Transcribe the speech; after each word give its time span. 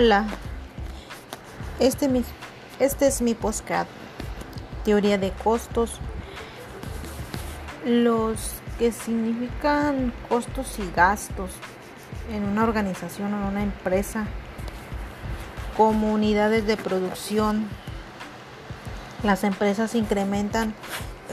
Hola, 0.00 0.26
este, 1.80 2.08
este 2.78 3.08
es 3.08 3.20
mi 3.20 3.34
postcard, 3.34 3.88
teoría 4.84 5.18
de 5.18 5.32
costos, 5.32 5.98
los 7.84 8.52
que 8.78 8.92
significan 8.92 10.12
costos 10.28 10.78
y 10.78 10.88
gastos 10.94 11.50
en 12.32 12.44
una 12.44 12.62
organización 12.62 13.34
o 13.34 13.38
en 13.38 13.42
una 13.42 13.62
empresa. 13.64 14.28
Como 15.76 16.12
unidades 16.12 16.64
de 16.64 16.76
producción. 16.76 17.66
Las 19.24 19.42
empresas 19.42 19.96
incrementan 19.96 20.74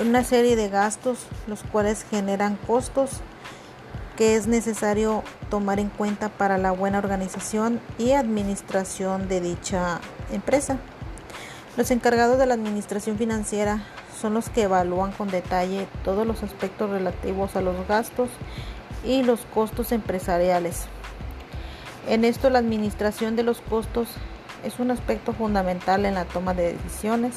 una 0.01 0.23
serie 0.23 0.55
de 0.55 0.69
gastos, 0.69 1.27
los 1.45 1.61
cuales 1.61 2.03
generan 2.09 2.55
costos 2.65 3.21
que 4.17 4.35
es 4.35 4.47
necesario 4.47 5.23
tomar 5.49 5.79
en 5.79 5.89
cuenta 5.89 6.29
para 6.29 6.57
la 6.57 6.71
buena 6.71 6.99
organización 6.99 7.79
y 7.97 8.11
administración 8.11 9.27
de 9.27 9.41
dicha 9.41 9.99
empresa. 10.31 10.77
Los 11.77 11.91
encargados 11.91 12.37
de 12.37 12.45
la 12.45 12.53
administración 12.53 13.17
financiera 13.17 13.83
son 14.19 14.33
los 14.33 14.49
que 14.49 14.63
evalúan 14.63 15.11
con 15.11 15.29
detalle 15.29 15.87
todos 16.03 16.25
los 16.25 16.41
aspectos 16.43 16.89
relativos 16.89 17.55
a 17.55 17.61
los 17.61 17.87
gastos 17.87 18.29
y 19.03 19.23
los 19.23 19.41
costos 19.53 19.91
empresariales. 19.91 20.85
En 22.07 22.23
esto 22.23 22.49
la 22.49 22.59
administración 22.59 23.35
de 23.35 23.43
los 23.43 23.61
costos 23.61 24.07
es 24.63 24.79
un 24.79 24.91
aspecto 24.91 25.33
fundamental 25.33 26.05
en 26.05 26.13
la 26.13 26.25
toma 26.25 26.53
de 26.53 26.73
decisiones 26.73 27.35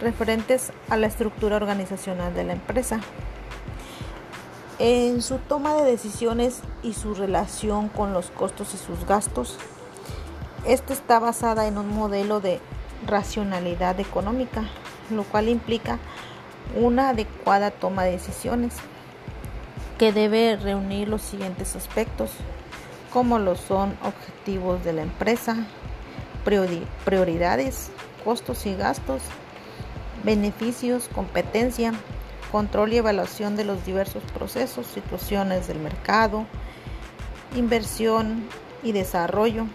referentes 0.00 0.72
a 0.88 0.96
la 0.96 1.06
estructura 1.06 1.56
organizacional 1.56 2.34
de 2.34 2.44
la 2.44 2.54
empresa. 2.54 3.00
En 4.82 5.20
su 5.20 5.36
toma 5.36 5.74
de 5.74 5.90
decisiones 5.90 6.62
y 6.82 6.94
su 6.94 7.12
relación 7.12 7.90
con 7.90 8.14
los 8.14 8.30
costos 8.30 8.72
y 8.72 8.78
sus 8.78 9.06
gastos, 9.06 9.58
esta 10.66 10.94
está 10.94 11.18
basada 11.18 11.66
en 11.66 11.76
un 11.76 11.94
modelo 11.94 12.40
de 12.40 12.60
racionalidad 13.06 14.00
económica, 14.00 14.64
lo 15.10 15.24
cual 15.24 15.50
implica 15.50 15.98
una 16.74 17.10
adecuada 17.10 17.70
toma 17.70 18.04
de 18.04 18.12
decisiones 18.12 18.74
que 19.98 20.14
debe 20.14 20.56
reunir 20.56 21.08
los 21.08 21.20
siguientes 21.20 21.76
aspectos, 21.76 22.30
como 23.12 23.38
lo 23.38 23.56
son 23.56 23.98
objetivos 24.02 24.82
de 24.82 24.94
la 24.94 25.02
empresa, 25.02 25.56
prioridades, 27.04 27.90
costos 28.24 28.64
y 28.64 28.74
gastos, 28.74 29.20
beneficios, 30.24 31.10
competencia, 31.14 31.92
control 32.50 32.92
y 32.92 32.98
evaluación 32.98 33.56
de 33.56 33.64
los 33.64 33.84
diversos 33.84 34.22
procesos, 34.34 34.86
situaciones 34.86 35.68
del 35.68 35.78
mercado, 35.78 36.46
inversión 37.54 38.44
y 38.82 38.92
desarrollo. 38.92 39.66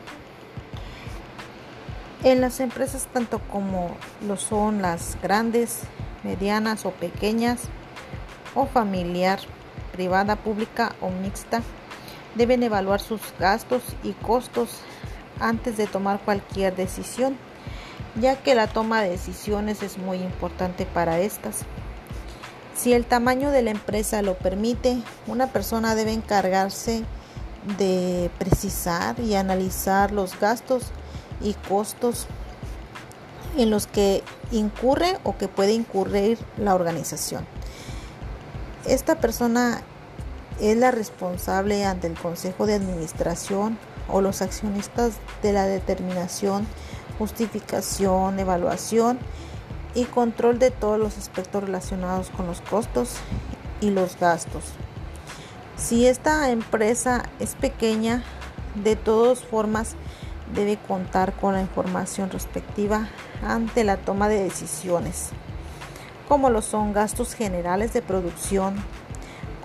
En 2.24 2.42
las 2.42 2.60
empresas 2.60 3.08
tanto 3.14 3.40
como 3.40 3.96
lo 4.28 4.38
son 4.38 4.82
las 4.82 5.18
grandes, 5.22 5.82
medianas 6.24 6.86
o 6.86 6.92
pequeñas, 6.92 7.70
o 8.56 8.66
familiar, 8.66 9.40
privada, 9.92 10.36
pública 10.36 10.96
o 11.02 11.10
mixta, 11.10 11.62
deben 12.36 12.64
evaluar 12.64 13.00
sus 13.00 13.22
gastos 13.40 13.84
y 14.04 14.14
costos 14.14 14.80
antes 15.40 15.78
de 15.78 15.88
tomar 15.88 16.20
cualquier 16.20 16.76
decisión, 16.76 17.38
ya 18.20 18.38
que 18.38 18.56
la 18.56 18.68
toma 18.68 19.02
de 19.02 19.10
decisiones 19.10 19.84
es 19.84 19.98
muy 19.98 20.18
importante 20.18 20.86
para 20.86 21.20
estas. 21.20 21.66
Si 22.76 22.92
el 22.92 23.06
tamaño 23.06 23.52
de 23.52 23.62
la 23.62 23.72
empresa 23.72 24.22
lo 24.22 24.38
permite, 24.38 24.98
una 25.28 25.48
persona 25.48 25.96
debe 25.96 26.12
encargarse 26.12 27.04
de 27.78 28.30
precisar 28.38 29.20
y 29.20 29.36
analizar 29.36 30.12
los 30.12 30.38
gastos 30.40 30.92
y 31.42 31.54
costos 31.54 32.28
en 33.58 33.70
los 33.70 33.88
que 33.88 34.24
incurre 34.52 35.18
o 35.24 35.38
que 35.38 35.48
puede 35.48 35.72
incurrir 35.72 36.38
la 36.58 36.76
organización. 36.76 37.48
Esta 38.86 39.16
persona 39.16 39.82
es 40.60 40.76
la 40.78 40.92
responsable 40.92 41.86
ante 41.86 42.08
el 42.08 42.14
Consejo 42.14 42.66
de 42.66 42.76
Administración 42.76 43.80
o 44.10 44.20
los 44.20 44.42
accionistas 44.42 45.14
de 45.42 45.54
la 45.54 45.66
determinación, 45.66 46.68
justificación, 47.18 48.38
evaluación 48.38 49.18
y 49.96 50.04
control 50.04 50.60
de 50.60 50.70
todos 50.70 51.00
los 51.00 51.18
aspectos 51.18 51.64
relacionados 51.64 52.30
con 52.30 52.46
los 52.46 52.62
costos 52.62 53.16
y 53.82 53.90
los 53.90 54.20
gastos. 54.20 54.64
Si 55.78 56.06
esta 56.06 56.52
empresa 56.52 57.24
es 57.40 57.56
pequeña, 57.56 58.24
de 58.76 58.96
todas 58.96 59.40
formas 59.44 59.96
debe 60.54 60.78
contar 60.78 61.34
con 61.34 61.54
la 61.54 61.62
información 61.62 62.30
respectiva 62.30 63.08
ante 63.44 63.84
la 63.84 63.98
toma 63.98 64.30
de 64.30 64.44
decisiones, 64.44 65.30
como 66.28 66.50
lo 66.50 66.62
son 66.62 66.94
gastos 66.94 67.34
generales 67.34 67.94
de 67.94 68.02
producción, 68.02 68.76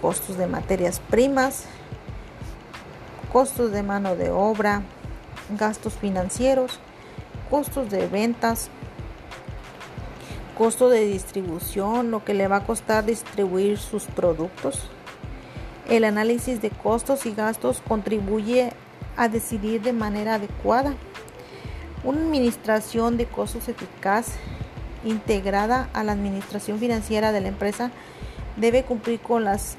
costos 0.00 0.38
de 0.38 0.46
materias 0.46 1.00
primas, 1.10 1.64
costos 3.32 3.72
de 3.72 3.82
mano 3.82 4.16
de 4.16 4.30
obra, 4.30 4.82
gastos 5.58 5.94
financieros, 5.94 6.78
costos 7.50 7.90
de 7.90 8.06
ventas, 8.06 8.70
costo 10.60 10.90
de 10.90 11.06
distribución, 11.06 12.10
lo 12.10 12.22
que 12.22 12.34
le 12.34 12.46
va 12.46 12.56
a 12.56 12.66
costar 12.66 13.06
distribuir 13.06 13.78
sus 13.78 14.04
productos. 14.04 14.90
El 15.88 16.04
análisis 16.04 16.60
de 16.60 16.68
costos 16.68 17.24
y 17.24 17.32
gastos 17.32 17.80
contribuye 17.88 18.74
a 19.16 19.28
decidir 19.28 19.80
de 19.80 19.94
manera 19.94 20.34
adecuada. 20.34 20.92
Una 22.04 22.20
administración 22.20 23.16
de 23.16 23.24
costos 23.24 23.68
eficaz 23.68 24.34
integrada 25.02 25.88
a 25.94 26.04
la 26.04 26.12
administración 26.12 26.78
financiera 26.78 27.32
de 27.32 27.40
la 27.40 27.48
empresa 27.48 27.90
debe 28.58 28.82
cumplir 28.82 29.18
con 29.18 29.44
las, 29.44 29.78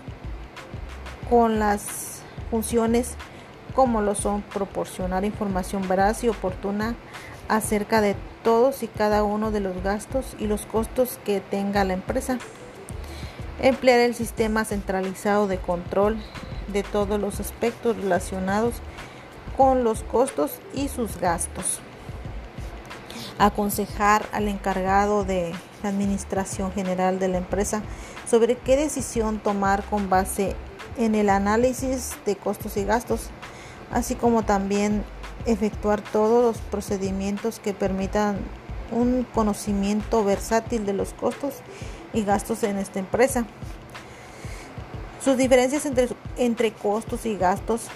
con 1.30 1.60
las 1.60 2.24
funciones 2.50 3.14
como 3.76 4.02
lo 4.02 4.16
son 4.16 4.42
proporcionar 4.42 5.26
información 5.26 5.88
veraz 5.88 6.24
y 6.24 6.30
oportuna 6.30 6.96
acerca 7.52 8.00
de 8.00 8.16
todos 8.46 8.82
y 8.82 8.88
cada 8.88 9.24
uno 9.24 9.52
de 9.52 9.60
los 9.60 9.84
gastos 9.84 10.38
y 10.40 10.48
los 10.48 10.66
costos 10.66 11.20
que 11.26 11.42
tenga 11.42 11.84
la 11.84 11.92
empresa. 11.92 12.40
Emplear 13.62 14.00
el 14.00 14.16
sistema 14.16 14.64
centralizado 14.64 15.48
de 15.48 15.58
control 15.58 16.18
de 16.72 16.82
todos 16.84 17.20
los 17.20 17.42
aspectos 17.42 17.98
relacionados 17.98 18.76
con 19.58 19.84
los 19.84 20.02
costos 20.04 20.60
y 20.74 20.88
sus 20.88 21.18
gastos. 21.18 21.82
Aconsejar 23.38 24.26
al 24.32 24.48
encargado 24.48 25.26
de 25.26 25.52
la 25.84 25.90
Administración 25.90 26.72
General 26.72 27.20
de 27.20 27.28
la 27.28 27.40
empresa 27.40 27.82
sobre 28.30 28.56
qué 28.56 28.78
decisión 28.78 29.40
tomar 29.40 29.84
con 29.84 30.10
base 30.10 30.56
en 30.98 31.16
el 31.16 31.30
análisis 31.30 32.16
de 32.26 32.38
costos 32.38 32.78
y 32.78 32.86
gastos, 32.86 33.30
así 33.92 34.16
como 34.16 34.44
también 34.44 35.04
efectuar 35.46 36.02
todos 36.02 36.44
los 36.44 36.58
procedimientos 36.58 37.60
que 37.60 37.74
permitan 37.74 38.40
un 38.92 39.26
conocimiento 39.34 40.24
versátil 40.24 40.86
de 40.86 40.94
los 40.94 41.14
costos 41.14 41.56
y 42.14 42.24
gastos 42.24 42.64
en 42.64 42.78
esta 42.78 43.00
empresa. 43.00 43.46
Sus 45.24 45.38
diferencias 45.38 45.86
entre, 45.86 46.10
entre 46.38 46.72
costos 46.72 47.26
y 47.26 47.38
gastos 47.38 47.88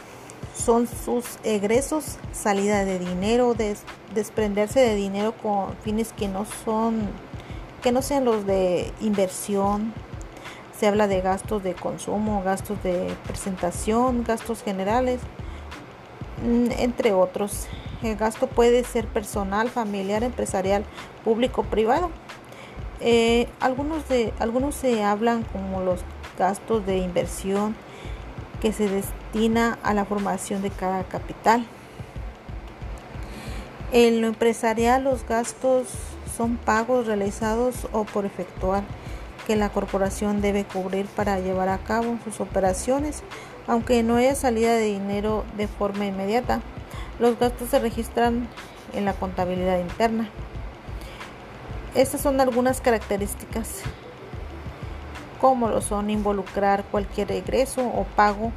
son 0.55 0.87
sus 0.87 1.25
egresos, 1.43 2.17
salida 2.31 2.85
de 2.85 2.99
dinero, 2.99 3.55
desprenderse 4.13 4.79
de 4.79 4.95
dinero 4.95 5.33
con 5.41 5.75
fines 5.83 6.13
que 6.13 6.27
no 6.27 6.45
son 6.63 7.09
que 7.81 7.91
no 7.91 8.01
sean 8.01 8.25
los 8.25 8.47
de 8.47 8.91
inversión. 8.99 9.93
Se 10.75 10.87
habla 10.87 11.07
de 11.07 11.21
gastos 11.21 11.61
de 11.61 11.75
consumo, 11.75 12.41
gastos 12.43 12.81
de 12.81 13.13
presentación, 13.27 14.23
gastos 14.23 14.63
generales, 14.63 15.19
entre 16.43 17.13
otros. 17.13 17.67
El 18.03 18.15
gasto 18.17 18.47
puede 18.47 18.83
ser 18.83 19.07
personal, 19.07 19.69
familiar, 19.69 20.23
empresarial, 20.23 20.83
público, 21.23 21.63
privado. 21.63 22.09
Eh, 23.01 23.47
algunos, 23.59 24.07
de, 24.07 24.33
algunos 24.39 24.75
se 24.75 25.03
hablan 25.03 25.43
como 25.43 25.81
los 25.81 26.01
gastos 26.37 26.85
de 26.85 26.97
inversión 26.97 27.75
que 28.61 28.71
se 28.71 28.87
destina 28.89 29.77
a 29.83 29.93
la 29.93 30.05
formación 30.05 30.61
de 30.61 30.69
cada 30.69 31.03
capital. 31.03 31.65
En 33.91 34.21
lo 34.21 34.27
empresarial 34.27 35.03
los 35.03 35.25
gastos 35.27 35.87
son 36.35 36.57
pagos 36.57 37.07
realizados 37.07 37.87
o 37.91 38.03
por 38.03 38.25
efectuar 38.25 38.83
que 39.47 39.55
la 39.55 39.69
corporación 39.69 40.41
debe 40.41 40.65
cubrir 40.65 41.05
para 41.05 41.39
llevar 41.39 41.69
a 41.69 41.77
cabo 41.77 42.17
sus 42.23 42.41
operaciones 42.41 43.23
aunque 43.67 44.03
no 44.03 44.15
haya 44.15 44.35
salida 44.35 44.73
de 44.73 44.85
dinero 44.85 45.45
de 45.57 45.67
forma 45.67 46.05
inmediata. 46.05 46.61
Los 47.19 47.39
gastos 47.39 47.69
se 47.69 47.79
registran 47.79 48.47
en 48.93 49.05
la 49.05 49.13
contabilidad 49.13 49.79
interna. 49.79 50.29
Estas 51.95 52.21
son 52.21 52.41
algunas 52.41 52.81
características 52.81 53.81
como 55.39 55.69
lo 55.69 55.81
son 55.81 56.09
involucrar 56.09 56.83
cualquier 56.85 57.31
egreso 57.31 57.85
o 57.85 58.05
pago 58.15 58.51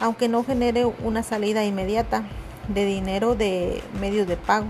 aunque 0.00 0.28
no 0.28 0.44
genere 0.44 0.84
una 0.84 1.22
salida 1.22 1.64
inmediata, 1.64 2.22
de 2.68 2.84
dinero 2.84 3.34
de 3.34 3.82
medios 4.00 4.26
de 4.26 4.36
pago. 4.36 4.66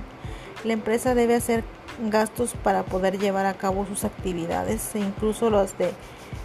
La 0.65 0.73
empresa 0.73 1.15
debe 1.15 1.35
hacer 1.35 1.65
gastos 2.11 2.55
para 2.63 2.83
poder 2.85 3.19
llevar 3.19 3.47
a 3.47 3.55
cabo 3.55 3.87
sus 3.87 4.05
actividades 4.05 4.95
e 4.95 4.99
incluso 4.99 5.51
los 5.51 5.77
de 5.79 5.93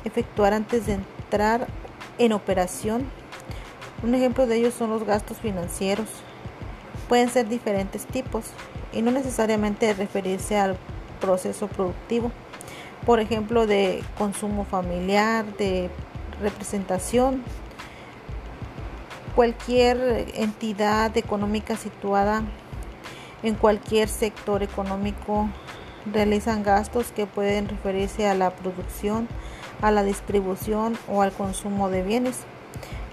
efectuar 0.05 0.53
antes 0.53 0.85
de 0.85 0.93
entrar 0.93 1.67
en 2.17 2.31
operación. 2.31 3.05
Un 4.03 4.15
ejemplo 4.15 4.47
de 4.47 4.57
ellos 4.57 4.73
son 4.73 4.89
los 4.89 5.03
gastos 5.03 5.37
financieros. 5.37 6.07
Pueden 7.07 7.29
ser 7.29 7.47
diferentes 7.47 8.05
tipos 8.05 8.45
y 8.91 9.01
no 9.03 9.11
necesariamente 9.11 9.93
referirse 9.93 10.57
al 10.57 10.75
proceso 11.19 11.67
productivo. 11.67 12.31
Por 13.05 13.19
ejemplo, 13.19 13.67
de 13.67 14.03
consumo 14.17 14.65
familiar, 14.65 15.45
de 15.57 15.89
representación. 16.41 17.43
Cualquier 19.35 20.25
entidad 20.33 21.15
económica 21.15 21.77
situada 21.77 22.43
en 23.43 23.55
cualquier 23.55 24.09
sector 24.09 24.63
económico 24.63 25.47
realizan 26.11 26.63
gastos 26.63 27.11
que 27.11 27.27
pueden 27.27 27.69
referirse 27.69 28.27
a 28.27 28.33
la 28.33 28.49
producción, 28.51 29.27
a 29.81 29.91
la 29.91 30.03
distribución 30.03 30.97
o 31.07 31.21
al 31.21 31.31
consumo 31.31 31.89
de 31.89 32.01
bienes 32.01 32.45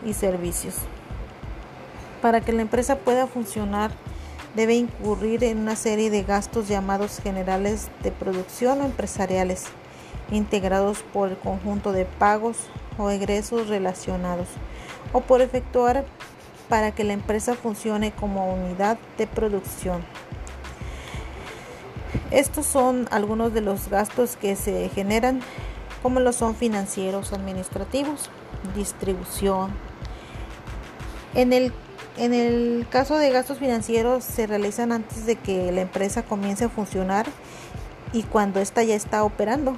y 0.05 0.13
servicios. 0.13 0.75
Para 2.23 2.41
que 2.41 2.53
la 2.53 2.63
empresa 2.63 2.97
pueda 2.97 3.27
funcionar, 3.27 3.91
debe 4.55 4.75
incurrir 4.75 5.45
en 5.45 5.59
una 5.59 5.77
serie 5.77 6.11
de 6.11 6.23
gastos 6.23 6.69
llamados 6.69 7.21
generales 7.23 7.89
de 8.03 8.11
producción 8.11 8.81
o 8.81 8.85
empresariales, 8.85 9.67
integrados 10.31 11.05
por 11.13 11.29
el 11.29 11.37
conjunto 11.37 11.93
de 11.93 12.05
pagos 12.05 12.57
o 12.99 13.11
egresos 13.11 13.69
relacionados, 13.69 14.49
o 15.13 15.21
por 15.21 15.43
efectuar 15.43 16.05
para 16.69 16.93
que 16.93 17.05
la 17.05 17.13
empresa 17.13 17.55
funcione 17.55 18.13
como 18.13 18.53
unidad 18.53 18.99
de 19.17 19.27
producción. 19.27 20.03
Estos 22.31 22.67
son 22.67 23.09
algunos 23.11 23.55
de 23.55 23.61
los 23.61 23.89
gastos 23.89 24.37
que 24.37 24.55
se 24.57 24.89
generan, 24.91 25.41
como 26.03 26.21
lo 26.21 26.33
son 26.33 26.55
financieros, 26.55 27.33
administrativos, 27.33 28.29
distribución. 28.75 29.71
En 31.35 31.53
el, 31.53 31.73
en 32.17 32.35
el 32.35 32.87
caso 32.91 33.17
de 33.17 33.31
gastos 33.31 33.59
financieros 33.59 34.25
se 34.25 34.47
realizan 34.47 34.93
antes 34.93 35.27
de 35.27 35.37
que 35.37 35.71
la 35.73 35.83
empresa 35.83 36.23
comience 36.23 36.65
a 36.65 36.69
funcionar 36.69 37.27
y 38.13 38.23
cuando 38.23 38.61
ésta 38.61 38.83
ya 38.83 38.95
está 38.95 39.25
operando. 39.25 39.77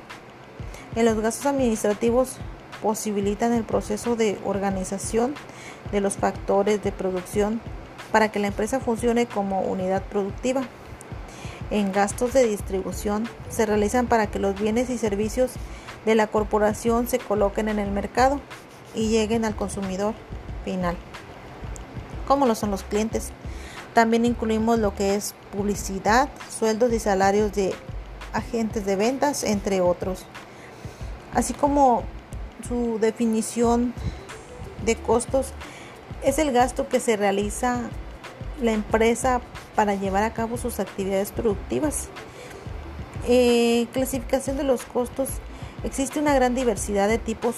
En 0.94 1.04
los 1.04 1.20
gastos 1.20 1.46
administrativos 1.46 2.36
posibilitan 2.82 3.52
el 3.52 3.64
proceso 3.64 4.16
de 4.16 4.38
organización 4.44 5.34
de 5.92 6.00
los 6.00 6.14
factores 6.16 6.82
de 6.82 6.92
producción 6.92 7.60
para 8.12 8.30
que 8.30 8.38
la 8.38 8.48
empresa 8.48 8.80
funcione 8.80 9.26
como 9.26 9.60
unidad 9.62 10.02
productiva. 10.02 10.62
En 11.70 11.92
gastos 11.92 12.32
de 12.32 12.46
distribución 12.46 13.28
se 13.48 13.66
realizan 13.66 14.06
para 14.06 14.26
que 14.26 14.40
los 14.40 14.60
bienes 14.60 14.90
y 14.90 14.98
servicios 14.98 15.52
de 16.04 16.14
la 16.14 16.26
corporación 16.26 17.06
se 17.06 17.18
coloquen 17.18 17.68
en 17.68 17.78
el 17.78 17.90
mercado 17.90 18.40
y 18.94 19.08
lleguen 19.08 19.44
al 19.44 19.54
consumidor 19.54 20.14
final, 20.64 20.96
como 22.30 22.46
lo 22.46 22.54
son 22.54 22.70
los 22.70 22.84
clientes. 22.84 23.30
También 23.92 24.24
incluimos 24.24 24.78
lo 24.78 24.94
que 24.94 25.16
es 25.16 25.34
publicidad, 25.50 26.28
sueldos 26.48 26.92
y 26.92 27.00
salarios 27.00 27.52
de 27.52 27.74
agentes 28.32 28.86
de 28.86 28.94
ventas, 28.94 29.42
entre 29.42 29.80
otros. 29.80 30.26
Así 31.34 31.54
como 31.54 32.04
su 32.68 33.00
definición 33.00 33.92
de 34.86 34.94
costos 34.94 35.48
es 36.22 36.38
el 36.38 36.52
gasto 36.52 36.86
que 36.86 37.00
se 37.00 37.16
realiza 37.16 37.80
la 38.62 38.70
empresa 38.70 39.40
para 39.74 39.96
llevar 39.96 40.22
a 40.22 40.32
cabo 40.32 40.56
sus 40.56 40.78
actividades 40.78 41.32
productivas. 41.32 42.10
Eh, 43.26 43.88
clasificación 43.92 44.56
de 44.56 44.62
los 44.62 44.84
costos. 44.84 45.30
Existe 45.82 46.20
una 46.20 46.32
gran 46.32 46.54
diversidad 46.54 47.08
de 47.08 47.18
tipos 47.18 47.56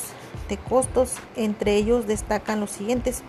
de 0.48 0.56
costos, 0.56 1.16
entre 1.36 1.76
ellos 1.76 2.06
destacan 2.06 2.58
los 2.58 2.70
siguientes, 2.70 3.22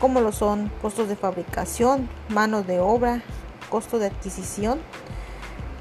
como 0.00 0.20
lo 0.20 0.32
son 0.32 0.70
costos 0.80 1.08
de 1.08 1.16
fabricación, 1.16 2.08
mano 2.30 2.62
de 2.62 2.80
obra, 2.80 3.22
costos 3.68 4.00
de 4.00 4.06
adquisición, 4.06 4.80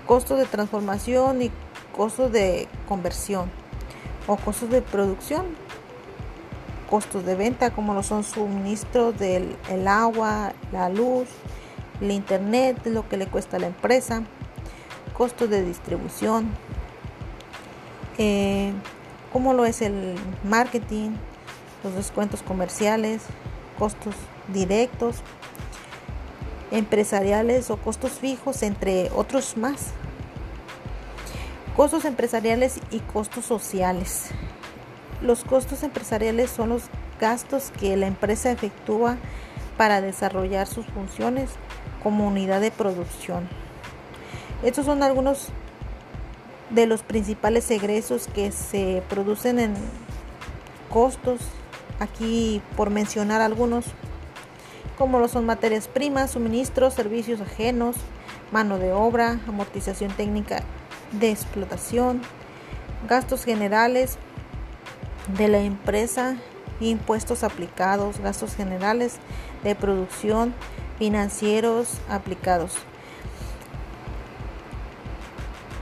costos 0.06 0.38
de 0.38 0.46
transformación 0.46 1.42
y 1.42 1.52
costos 1.96 2.32
de 2.32 2.68
conversión 2.88 3.50
o 4.28 4.36
costos 4.36 4.70
de 4.70 4.82
producción, 4.82 5.46
costos 6.90 7.26
de 7.26 7.36
venta 7.36 7.72
como 7.72 7.94
lo 7.94 8.04
son 8.04 8.24
suministros 8.24 9.18
del 9.18 9.56
el 9.70 9.88
agua, 9.88 10.54
la 10.74 10.90
luz, 10.90 11.28
el 12.02 12.12
internet, 12.12 12.78
lo 12.86 13.08
que 13.08 13.16
le 13.16 13.28
cuesta 13.28 13.58
a 13.58 13.60
la 13.60 13.68
empresa, 13.68 14.24
costos 15.14 15.50
de 15.50 15.64
distribución, 15.64 16.50
eh, 18.18 18.74
como 19.32 19.54
lo 19.54 19.66
es 19.66 19.82
el 19.82 20.16
marketing, 20.44 21.12
los 21.84 21.94
descuentos 21.96 22.42
comerciales, 22.42 23.22
costos 23.80 24.14
directos, 24.50 25.16
empresariales 26.72 27.72
o 27.72 27.78
costos 27.78 28.12
fijos, 28.12 28.62
entre 28.62 29.10
otros 29.16 29.58
más. 29.58 29.88
Costos 31.76 32.06
empresariales 32.06 32.80
y 32.92 33.00
costos 33.00 33.46
sociales. 33.46 34.28
Los 35.22 35.44
costos 35.44 35.84
empresariales 35.84 36.52
son 36.52 36.70
los 36.70 36.84
gastos 37.20 37.72
que 37.80 37.98
la 37.98 38.08
empresa 38.08 38.52
efectúa 38.52 39.18
para 39.78 40.02
desarrollar 40.02 40.68
sus 40.68 40.86
funciones 40.88 41.50
como 42.04 42.28
unidad 42.28 42.62
de 42.62 42.72
producción. 42.72 43.48
Estos 44.62 44.86
son 44.86 45.04
algunos 45.04 45.48
de 46.70 46.86
los 46.86 47.02
principales 47.02 47.72
egresos 47.72 48.28
que 48.28 48.52
se 48.52 49.02
producen 49.10 49.60
en 49.60 49.74
costos, 50.90 51.40
aquí 52.00 52.62
por 52.76 52.90
mencionar 52.90 53.42
algunos, 53.42 53.86
como 54.98 55.20
lo 55.20 55.28
son 55.28 55.46
materias 55.46 55.88
primas, 55.88 56.32
suministros, 56.32 56.94
servicios 56.94 57.42
ajenos, 57.42 57.96
mano 58.52 58.78
de 58.78 58.92
obra, 58.92 59.40
amortización 59.48 60.12
técnica 60.12 60.64
de 61.12 61.32
explotación, 61.32 62.22
gastos 63.08 63.46
generales 63.46 64.18
de 65.38 65.48
la 65.48 65.60
empresa, 65.60 66.36
impuestos 66.80 67.44
aplicados, 67.44 68.20
gastos 68.20 68.56
generales 68.56 69.18
de 69.64 69.76
producción, 69.76 70.54
financieros 70.98 72.00
aplicados. 72.10 72.74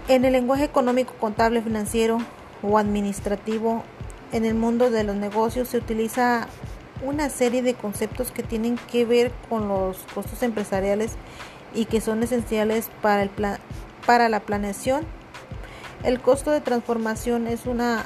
En 0.07 0.25
el 0.25 0.33
lenguaje 0.33 0.63
económico, 0.63 1.13
contable, 1.19 1.61
financiero 1.61 2.19
o 2.61 2.77
administrativo, 2.77 3.83
en 4.31 4.45
el 4.45 4.55
mundo 4.55 4.89
de 4.89 5.03
los 5.03 5.15
negocios 5.15 5.69
se 5.69 5.77
utiliza 5.77 6.47
una 7.03 7.29
serie 7.29 7.61
de 7.61 7.75
conceptos 7.75 8.31
que 8.31 8.43
tienen 8.43 8.77
que 8.91 9.05
ver 9.05 9.31
con 9.49 9.67
los 9.67 9.97
costos 10.13 10.41
empresariales 10.43 11.13
y 11.73 11.85
que 11.85 12.01
son 12.01 12.23
esenciales 12.23 12.89
para, 13.01 13.21
el 13.21 13.31
para 14.05 14.29
la 14.29 14.39
planeación 14.39 15.05
el 16.03 16.21
costo 16.21 16.51
de 16.51 16.61
transformación 16.61 17.47
es 17.47 17.65
una 17.65 18.05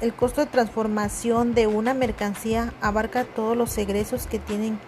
el 0.00 0.12
costo 0.12 0.40
de 0.40 0.48
transformación 0.48 1.54
de 1.54 1.68
una 1.68 1.94
mercancía 1.94 2.72
abarca 2.80 3.24
todos 3.24 3.56
los 3.56 3.78
egresos 3.78 4.26
que 4.26 4.40
tienen 4.40 4.80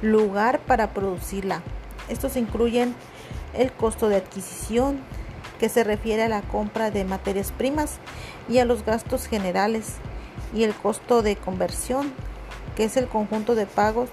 lugar 0.00 0.60
para 0.60 0.94
producirla. 0.94 1.60
Estos 2.08 2.36
incluyen 2.36 2.94
el 3.52 3.70
costo 3.70 4.08
de 4.08 4.16
adquisición, 4.16 4.98
que 5.60 5.68
se 5.68 5.84
refiere 5.84 6.22
a 6.22 6.28
la 6.28 6.40
compra 6.40 6.90
de 6.90 7.04
materias 7.04 7.52
primas 7.52 7.98
y 8.48 8.58
a 8.58 8.64
los 8.64 8.84
gastos 8.84 9.26
generales, 9.26 9.96
y 10.54 10.64
el 10.64 10.74
costo 10.74 11.22
de 11.22 11.36
conversión, 11.36 12.12
que 12.74 12.84
es 12.84 12.96
el 12.96 13.06
conjunto 13.06 13.54
de 13.54 13.66
pagos 13.66 14.08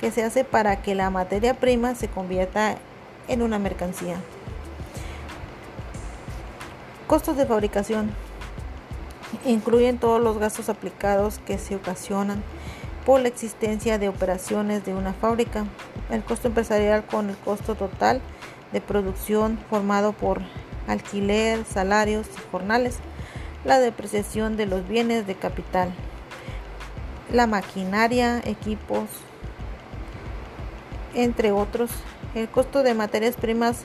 que 0.00 0.10
se 0.10 0.24
hace 0.24 0.44
para 0.44 0.82
que 0.82 0.96
la 0.96 1.08
materia 1.10 1.54
prima 1.54 1.94
se 1.94 2.08
convierta 2.08 2.76
en 3.28 3.42
una 3.42 3.60
mercancía. 3.60 4.16
Costos 7.06 7.36
de 7.36 7.46
fabricación. 7.46 8.10
Incluyen 9.44 9.98
todos 9.98 10.20
los 10.20 10.38
gastos 10.38 10.68
aplicados 10.68 11.38
que 11.46 11.58
se 11.58 11.76
ocasionan 11.76 12.42
por 13.06 13.20
la 13.20 13.28
existencia 13.28 13.98
de 13.98 14.08
operaciones 14.08 14.84
de 14.84 14.94
una 14.94 15.14
fábrica. 15.14 15.64
El 16.10 16.24
costo 16.24 16.48
empresarial 16.48 17.06
con 17.06 17.30
el 17.30 17.36
costo 17.36 17.76
total 17.76 18.20
de 18.72 18.80
producción 18.80 19.58
formado 19.70 20.12
por 20.12 20.42
alquiler, 20.88 21.64
salarios 21.64 22.26
jornales. 22.50 22.98
La 23.64 23.78
depreciación 23.78 24.56
de 24.56 24.66
los 24.66 24.88
bienes 24.88 25.26
de 25.26 25.36
capital. 25.36 25.92
La 27.32 27.46
maquinaria, 27.46 28.40
equipos, 28.44 29.08
entre 31.14 31.52
otros. 31.52 31.90
El 32.34 32.48
costo 32.48 32.82
de 32.82 32.94
materias 32.94 33.36
primas 33.36 33.84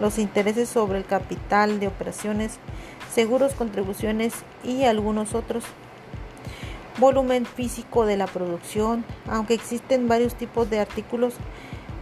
los 0.00 0.18
intereses 0.18 0.68
sobre 0.68 0.98
el 0.98 1.04
capital 1.04 1.80
de 1.80 1.88
operaciones, 1.88 2.58
seguros, 3.12 3.54
contribuciones 3.54 4.34
y 4.62 4.84
algunos 4.84 5.34
otros. 5.34 5.64
volumen 6.96 7.44
físico 7.44 8.06
de 8.06 8.16
la 8.16 8.28
producción, 8.28 9.04
aunque 9.28 9.54
existen 9.54 10.06
varios 10.06 10.36
tipos 10.36 10.70
de 10.70 10.78
artículos, 10.78 11.34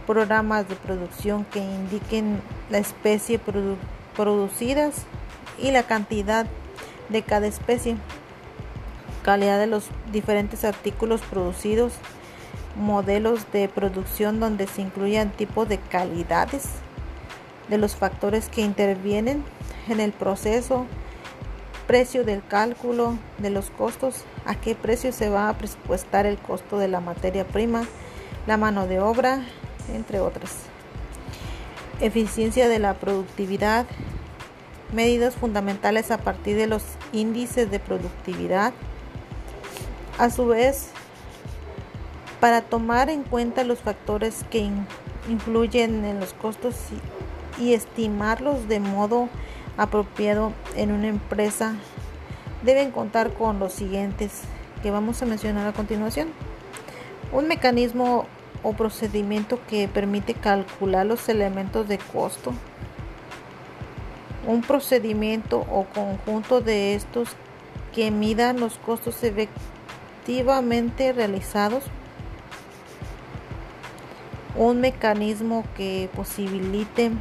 programas 0.05 0.67
de 0.67 0.75
producción 0.75 1.45
que 1.45 1.59
indiquen 1.59 2.41
la 2.69 2.77
especie 2.77 3.39
producidas 4.15 5.03
y 5.61 5.71
la 5.71 5.83
cantidad 5.83 6.45
de 7.09 7.21
cada 7.21 7.47
especie, 7.47 7.95
calidad 9.23 9.59
de 9.59 9.67
los 9.67 9.85
diferentes 10.11 10.63
artículos 10.65 11.21
producidos, 11.21 11.93
modelos 12.75 13.51
de 13.51 13.69
producción 13.69 14.39
donde 14.39 14.67
se 14.67 14.81
incluyan 14.81 15.31
tipos 15.31 15.69
de 15.69 15.77
calidades 15.77 16.69
de 17.69 17.77
los 17.77 17.95
factores 17.95 18.49
que 18.49 18.61
intervienen 18.61 19.43
en 19.87 19.99
el 19.99 20.11
proceso, 20.11 20.85
precio 21.87 22.23
del 22.23 22.45
cálculo 22.45 23.17
de 23.37 23.49
los 23.49 23.69
costos, 23.69 24.23
a 24.45 24.55
qué 24.55 24.75
precio 24.75 25.11
se 25.11 25.29
va 25.29 25.49
a 25.49 25.57
presupuestar 25.57 26.25
el 26.25 26.37
costo 26.37 26.77
de 26.77 26.87
la 26.87 26.99
materia 26.99 27.45
prima, 27.45 27.83
la 28.47 28.57
mano 28.57 28.87
de 28.87 28.99
obra, 28.99 29.41
entre 29.93 30.19
otras. 30.19 30.51
Eficiencia 31.99 32.67
de 32.67 32.79
la 32.79 32.95
productividad, 32.95 33.85
medidas 34.93 35.35
fundamentales 35.35 36.11
a 36.11 36.17
partir 36.17 36.57
de 36.57 36.67
los 36.67 36.83
índices 37.11 37.71
de 37.71 37.79
productividad. 37.79 38.73
A 40.17 40.29
su 40.29 40.47
vez, 40.47 40.89
para 42.39 42.61
tomar 42.61 43.09
en 43.09 43.23
cuenta 43.23 43.63
los 43.63 43.79
factores 43.79 44.45
que 44.49 44.69
influyen 45.29 46.05
en 46.05 46.19
los 46.19 46.33
costos 46.33 46.75
y 47.59 47.73
estimarlos 47.73 48.67
de 48.67 48.79
modo 48.79 49.29
apropiado 49.77 50.53
en 50.75 50.91
una 50.91 51.07
empresa 51.07 51.75
deben 52.63 52.91
contar 52.91 53.33
con 53.33 53.59
los 53.59 53.73
siguientes 53.73 54.41
que 54.81 54.91
vamos 54.91 55.21
a 55.21 55.25
mencionar 55.25 55.67
a 55.67 55.73
continuación. 55.73 56.29
Un 57.31 57.47
mecanismo 57.47 58.25
o 58.63 58.73
procedimiento 58.73 59.59
que 59.67 59.87
permite 59.87 60.33
calcular 60.33 61.05
los 61.05 61.27
elementos 61.29 61.87
de 61.87 61.97
costo. 61.97 62.53
Un 64.47 64.61
procedimiento 64.61 65.59
o 65.69 65.85
conjunto 65.93 66.61
de 66.61 66.95
estos 66.95 67.29
que 67.93 68.09
midan 68.09 68.59
los 68.59 68.77
costos 68.77 69.23
efectivamente 69.23 71.13
realizados. 71.13 71.83
Un 74.55 74.81
mecanismo 74.81 75.63
que 75.75 76.09
posibilite 76.15 77.11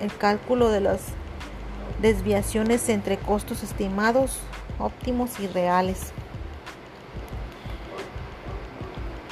el 0.00 0.16
cálculo 0.16 0.68
de 0.68 0.80
las 0.80 1.00
desviaciones 2.02 2.88
entre 2.88 3.16
costos 3.16 3.62
estimados, 3.62 4.40
óptimos 4.78 5.40
y 5.40 5.46
reales. 5.46 6.12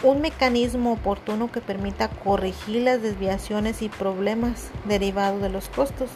Un 0.02 0.21
mecanismo 0.21 0.94
oportuno 0.94 1.52
que 1.52 1.61
permita 1.61 2.09
corregir 2.09 2.82
las 2.82 3.02
desviaciones 3.02 3.82
y 3.82 3.88
problemas 3.88 4.71
derivados 4.85 5.40
de 5.40 5.49
los 5.49 5.68
costos. 5.68 6.11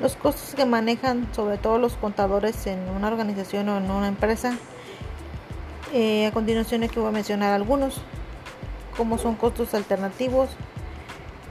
Los 0.00 0.16
costos 0.16 0.54
que 0.54 0.64
manejan 0.64 1.28
sobre 1.34 1.58
todo 1.58 1.78
los 1.78 1.94
contadores 1.94 2.66
en 2.66 2.78
una 2.88 3.08
organización 3.08 3.68
o 3.68 3.76
en 3.76 3.90
una 3.90 4.08
empresa. 4.08 4.56
Eh, 5.92 6.26
a 6.26 6.32
continuación 6.32 6.82
aquí 6.82 6.98
voy 6.98 7.10
a 7.10 7.12
mencionar 7.12 7.52
algunos, 7.52 8.00
como 8.96 9.18
son 9.18 9.34
costos 9.34 9.74
alternativos, 9.74 10.48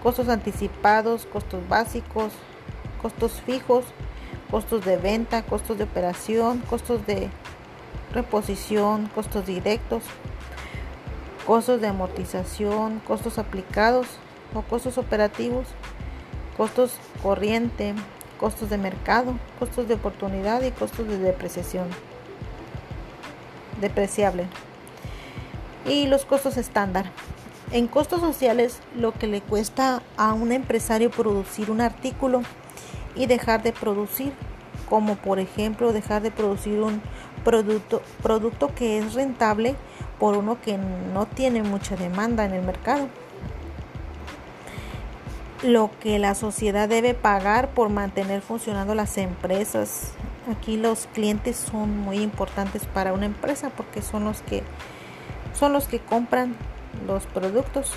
costos 0.01 0.28
anticipados, 0.28 1.28
costos 1.28 1.68
básicos, 1.70 2.34
costos 3.00 3.34
fijos, 3.46 3.86
costos 4.50 4.84
de 4.86 4.98
venta, 4.98 5.44
costos 5.44 5.78
de 5.78 5.84
operación, 5.84 6.63
costos 6.68 7.06
de 7.06 7.30
reposición, 8.12 9.08
costos 9.13 9.46
directos, 9.46 10.01
costos 11.46 11.82
de 11.82 11.88
amortización, 11.88 13.02
costos 13.08 13.38
aplicados 13.38 14.08
o 14.54 14.62
costos 14.62 14.98
operativos, 14.98 15.68
costos 16.58 16.94
corriente, 17.24 17.96
costos 18.40 18.70
de 18.70 18.78
mercado, 18.78 19.36
costos 19.60 19.88
de 19.88 19.96
oportunidad 19.96 20.62
y 20.64 20.72
costos 20.72 21.08
de 21.08 21.18
depreciación. 21.18 21.88
Depreciable. 23.80 24.48
Y 25.86 26.08
los 26.08 26.26
costos 26.26 26.58
estándar. 26.58 27.06
En 27.72 27.88
costos 27.88 28.20
sociales, 28.20 28.80
lo 28.96 29.14
que 29.14 29.28
le 29.28 29.42
cuesta 29.42 30.04
a 30.18 30.34
un 30.34 30.52
empresario 30.52 31.10
producir 31.10 31.72
un 31.72 31.82
artículo 31.82 32.42
y 33.16 33.28
dejar 33.28 33.64
de 33.64 33.72
producir, 33.72 34.34
como 34.90 35.16
por 35.16 35.40
ejemplo 35.40 35.94
dejar 35.94 36.22
de 36.22 36.32
producir 36.32 36.82
un 36.82 37.02
producto, 37.46 38.02
producto 38.22 38.74
que 38.76 38.98
es 38.98 39.14
rentable 39.14 39.76
por 40.22 40.38
uno 40.38 40.62
que 40.62 40.78
no 40.78 41.25
tiene 41.25 41.63
mucha 41.63 41.96
demanda 41.96 42.46
en 42.46 42.54
el 42.54 42.62
mercado. 42.62 43.08
Lo 45.63 45.90
que 46.00 46.20
la 46.20 46.36
sociedad 46.36 46.88
debe 46.88 47.16
pagar 47.16 47.70
por 47.70 47.90
mantener 47.90 48.44
funcionando 48.44 48.94
las 48.94 49.18
empresas. 49.18 50.12
Aquí 50.48 50.78
los 50.78 51.08
clientes 51.08 51.56
son 51.56 51.98
muy 51.98 52.20
importantes 52.20 52.86
para 52.86 53.13
una 53.13 53.25
empresa 53.25 53.72
porque 53.75 54.04
son 54.04 54.24
los 54.25 54.44
que 54.44 54.62
son 55.56 55.74
los 55.74 55.88
que 55.88 56.00
compran 56.00 56.56
los 57.08 57.25
productos. 57.25 57.92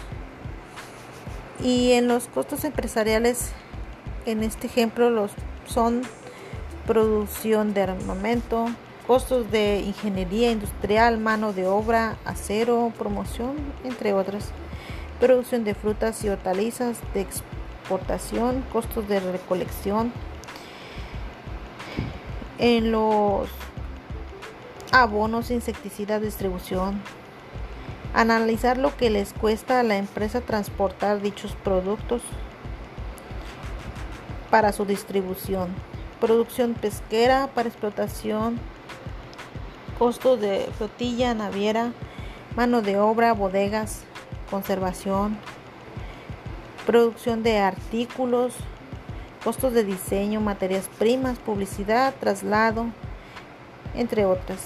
Y 1.63 1.93
en 1.93 2.09
los 2.09 2.27
costos 2.29 2.65
empresariales 2.65 3.53
en 4.25 4.43
este 4.43 4.67
ejemplo 4.67 5.11
los 5.11 5.31
son 5.67 6.01
producción 6.87 7.75
de 7.75 7.83
armamento, 7.83 8.65
costos 9.07 9.51
de 9.51 9.81
ingeniería 9.81 10.51
industrial, 10.51 11.19
mano 11.19 11.53
de 11.53 11.67
obra, 11.67 12.17
acero, 12.25 12.93
promoción, 12.99 13.57
entre 13.85 14.13
otras. 14.13 14.51
Producción 15.21 15.65
de 15.65 15.75
frutas 15.75 16.23
y 16.25 16.29
hortalizas, 16.29 16.99
de 17.13 17.21
exportación, 17.21 18.65
costos 18.73 19.07
de 19.09 19.21
recolección. 19.21 20.13
En 22.59 22.93
los 22.93 23.49
abonos, 24.93 25.51
insecticidas, 25.51 26.23
distribución. 26.23 27.01
Analizar 28.15 28.79
lo 28.79 28.97
que 28.97 29.11
les 29.11 29.33
cuesta 29.33 29.81
a 29.81 29.83
la 29.83 29.97
empresa 29.97 30.41
transportar 30.41 31.21
dichos 31.21 31.57
productos 31.65 32.23
para 34.51 34.73
su 34.73 34.85
distribución, 34.85 35.75
producción 36.21 36.75
pesquera 36.75 37.49
para 37.57 37.69
explotación, 37.69 38.61
costos 39.99 40.41
de 40.41 40.69
flotilla, 40.77 41.35
naviera, 41.35 41.93
mano 42.57 42.83
de 42.83 42.99
obra, 42.99 43.33
bodegas, 43.33 44.03
conservación, 44.51 45.37
producción 46.87 47.43
de 47.43 47.59
artículos, 47.59 48.55
costos 49.43 49.73
de 49.73 49.85
diseño, 49.85 50.41
materias 50.41 50.89
primas, 50.99 51.39
publicidad, 51.39 52.15
traslado, 52.21 52.87
entre 53.95 54.25
otras. 54.25 54.61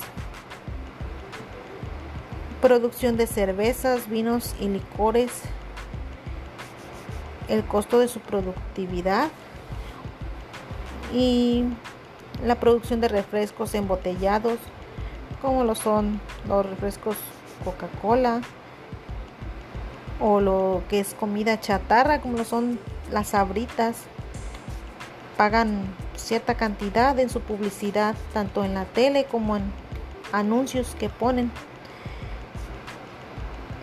Producción 2.60 3.16
de 3.16 3.26
cervezas, 3.26 4.08
vinos 4.08 4.54
y 4.60 4.68
licores, 4.68 5.30
el 7.48 7.64
costo 7.64 7.98
de 7.98 8.08
su 8.08 8.20
productividad, 8.20 9.28
y 11.12 11.64
la 12.44 12.56
producción 12.56 13.00
de 13.00 13.08
refrescos 13.08 13.74
embotellados 13.74 14.58
como 15.40 15.64
lo 15.64 15.74
son 15.74 16.20
los 16.46 16.66
refrescos 16.66 17.16
Coca-Cola 17.64 18.40
o 20.20 20.40
lo 20.40 20.82
que 20.88 21.00
es 21.00 21.14
comida 21.14 21.60
chatarra 21.60 22.20
como 22.20 22.38
lo 22.38 22.44
son 22.44 22.78
las 23.10 23.34
abritas 23.34 23.96
pagan 25.36 25.94
cierta 26.16 26.54
cantidad 26.54 27.18
en 27.18 27.30
su 27.30 27.40
publicidad 27.40 28.14
tanto 28.34 28.64
en 28.64 28.74
la 28.74 28.84
tele 28.84 29.24
como 29.24 29.56
en 29.56 29.72
anuncios 30.32 30.94
que 30.98 31.08
ponen. 31.08 31.50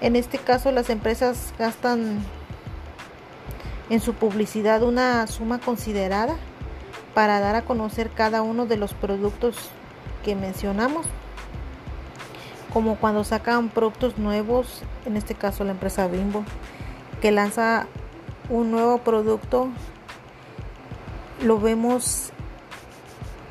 En 0.01 0.15
este 0.15 0.37
caso 0.37 0.71
las 0.71 0.89
empresas 0.89 1.53
gastan 1.57 2.23
en 3.89 4.01
su 4.01 4.13
publicidad 4.13 4.83
una 4.83 5.25
suma 5.27 5.59
considerada 5.59 6.35
para 7.13 7.39
dar 7.39 7.55
a 7.55 7.63
conocer 7.63 8.09
cada 8.09 8.41
uno 8.41 8.65
de 8.65 8.77
los 8.77 8.93
productos 8.93 9.55
que 10.23 10.35
mencionamos 10.35 11.05
como 12.75 12.97
cuando 12.97 13.23
sacan 13.23 13.69
productos 13.69 14.17
nuevos 14.17 14.81
en 15.05 15.15
este 15.15 15.33
caso 15.33 15.63
la 15.63 15.71
empresa 15.71 16.09
bimbo 16.09 16.43
que 17.21 17.31
lanza 17.31 17.87
un 18.49 18.69
nuevo 18.69 18.97
producto 18.97 19.69
lo 21.41 21.57
vemos 21.57 22.31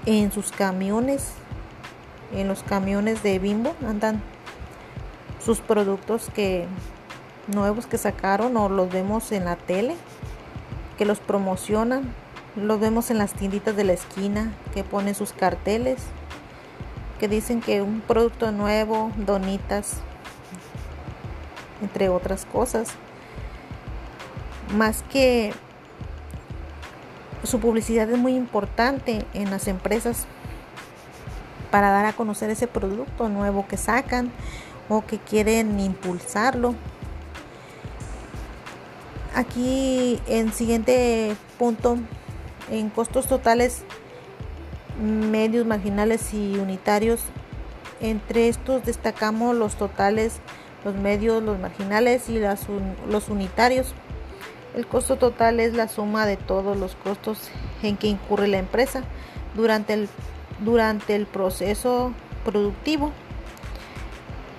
en 0.05 0.31
sus 0.31 0.53
camiones 0.53 1.31
en 2.35 2.49
los 2.49 2.63
camiones 2.65 3.23
de 3.23 3.39
bimbo 3.39 3.75
andan 3.89 4.21
sus 5.43 5.61
productos 5.61 6.29
que 6.35 6.67
nuevos 7.47 7.87
que 7.87 7.97
sacaron 7.97 8.59
o 8.59 8.69
los 8.69 8.91
vemos 8.91 9.33
en 9.33 9.47
la 9.47 9.57
tele 9.57 9.97
que 10.99 11.07
los 11.07 11.21
promocionan 11.21 12.13
los 12.57 12.79
vemos 12.79 13.11
en 13.11 13.17
las 13.17 13.33
tienditas 13.33 13.75
de 13.75 13.85
la 13.85 13.95
esquina 13.95 14.53
que 14.73 14.85
ponen 14.85 15.15
sus 15.15 15.33
carteles, 15.33 15.97
dicen 17.29 17.61
que 17.61 17.83
un 17.83 18.01
producto 18.01 18.53
nuevo, 18.53 19.11
donitas, 19.17 19.99
entre 21.83 22.09
otras 22.09 22.45
cosas. 22.45 22.89
Más 24.77 25.03
que 25.03 25.53
su 27.45 27.61
publicidad 27.61 28.11
es 28.11 28.19
muy 28.19 28.35
importante 28.35 29.25
en 29.35 29.51
las 29.51 29.69
empresas 29.69 30.27
para 31.71 31.91
dar 31.91 32.07
a 32.07 32.13
conocer 32.13 32.51
ese 32.51 32.67
producto 32.67 33.29
nuevo 33.29 33.67
que 33.67 33.77
sacan 33.77 34.31
o 34.89 35.05
que 35.05 35.19
quieren 35.19 35.79
impulsarlo. 35.81 36.75
Aquí 39.35 40.21
en 40.27 40.53
siguiente 40.53 41.37
punto, 41.59 41.99
en 42.71 42.91
costos 42.91 43.27
totales 43.27 43.83
medios, 45.01 45.67
marginales 45.67 46.35
y 46.35 46.57
unitarios. 46.59 47.21
Entre 48.01 48.49
estos 48.49 48.85
destacamos 48.85 49.57
los 49.57 49.77
totales, 49.77 50.41
los 50.85 50.95
medios, 50.95 51.43
los 51.43 51.59
marginales 51.59 52.29
y 52.29 52.39
los 52.39 53.29
unitarios. 53.29 53.95
El 54.75 54.87
costo 54.87 55.17
total 55.17 55.61
es 55.61 55.75
la 55.75 55.89
suma 55.89 56.27
de 56.27 56.37
todos 56.37 56.77
los 56.77 56.97
costos 56.97 57.49
en 57.83 57.97
que 57.97 58.09
incurre 58.09 58.49
la 58.49 58.59
empresa 58.59 59.05
durante 59.55 59.95
el, 59.95 60.09
durante 60.65 61.15
el 61.15 61.27
proceso 61.27 62.13
productivo. 62.45 63.13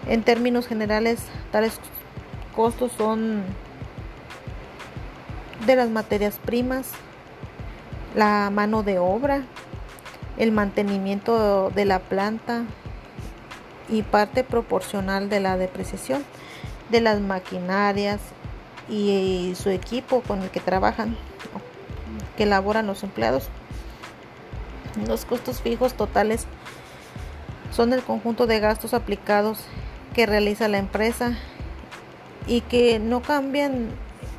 En 0.08 0.24
términos 0.24 0.68
generales, 0.68 1.20
tales 1.51 1.80
costos 2.56 2.92
son 2.94 3.44
de 5.65 5.75
las 5.75 5.89
materias 5.89 6.39
primas, 6.44 6.92
la 8.15 8.50
mano 8.51 8.84
de 8.84 9.00
obra, 9.00 9.44
el 10.38 10.51
mantenimiento 10.51 11.72
de 11.72 11.86
la 11.86 12.00
planta 12.00 12.63
y 13.89 14.01
parte 14.01 14.44
proporcional 14.44 15.30
de 15.30 15.39
la 15.39 15.58
depreciación 15.58 16.24
de 16.89 17.01
las 17.01 17.22
maquinarias 17.22 18.20
y 18.89 19.54
su 19.56 19.70
equipo 19.70 20.22
con 20.22 20.42
el 20.42 20.50
que 20.50 20.60
trabajan, 20.60 21.15
que 22.38 22.44
elaboran 22.44 22.88
los 22.88 23.04
empleados. 23.04 23.50
Los 25.08 25.25
costos 25.25 25.62
fijos 25.62 25.94
totales 25.94 26.46
son 27.72 27.92
el 27.94 28.04
conjunto 28.04 28.48
de 28.48 28.60
gastos 28.60 28.94
aplicados 28.94 29.60
que 30.13 30.25
realiza 30.25 30.68
la 30.68 30.77
empresa 30.77 31.38
y 32.48 32.62
que 32.62 33.00
no 33.00 33.22
cambian 33.22 33.89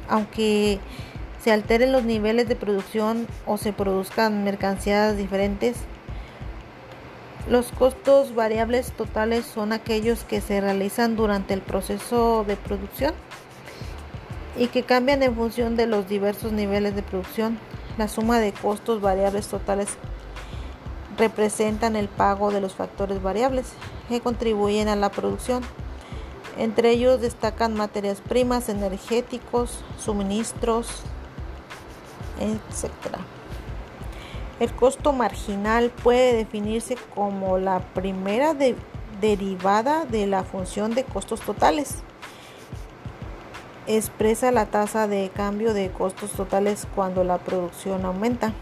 aunque 0.08 0.78
se 1.46 1.52
alteren 1.52 1.92
los 1.92 2.02
niveles 2.02 2.48
de 2.48 2.56
producción 2.56 3.28
o 3.46 3.56
se 3.56 3.72
produzcan 3.72 4.42
mercancías 4.42 5.16
diferentes. 5.16 5.76
Los 7.48 7.70
costos 7.70 8.34
variables 8.34 8.90
totales 8.90 9.46
son 9.46 9.72
aquellos 9.72 10.24
que 10.24 10.40
se 10.40 10.60
realizan 10.60 11.14
durante 11.14 11.54
el 11.54 11.60
proceso 11.60 12.42
de 12.48 12.56
producción 12.56 13.14
y 14.56 14.66
que 14.66 14.82
cambian 14.82 15.22
en 15.22 15.36
función 15.36 15.76
de 15.76 15.86
los 15.86 16.08
diversos 16.08 16.50
niveles 16.50 16.96
de 16.96 17.04
producción. 17.04 17.60
La 17.96 18.08
suma 18.08 18.40
de 18.40 18.50
costos 18.50 19.00
variables 19.00 19.46
totales 19.46 19.90
representan 21.16 21.94
el 21.94 22.08
pago 22.08 22.50
de 22.50 22.60
los 22.60 22.74
factores 22.74 23.22
variables 23.22 23.66
que 24.08 24.20
contribuyen 24.20 24.88
a 24.88 24.96
la 24.96 25.10
producción. 25.12 25.62
Entre 26.58 26.90
ellos 26.90 27.20
destacan 27.20 27.74
materias 27.74 28.20
primas, 28.20 28.68
energéticos, 28.68 29.84
suministros, 29.96 31.04
etc. 32.40 33.18
El 34.58 34.72
costo 34.72 35.12
marginal 35.12 35.90
puede 35.90 36.32
definirse 36.32 36.96
como 37.14 37.58
la 37.58 37.80
primera 37.80 38.54
derivada 39.20 40.06
de 40.06 40.26
la 40.26 40.44
función 40.44 40.94
de 40.94 41.04
costos 41.04 41.40
totales. 41.40 41.96
Expresa 43.86 44.50
la 44.52 44.66
tasa 44.66 45.06
de 45.06 45.30
cambio 45.34 45.74
de 45.74 45.90
costos 45.90 46.30
totales 46.32 46.88
cuando 46.94 47.22
la 47.22 47.38
producción 47.38 48.04
aumenta. 48.06 48.52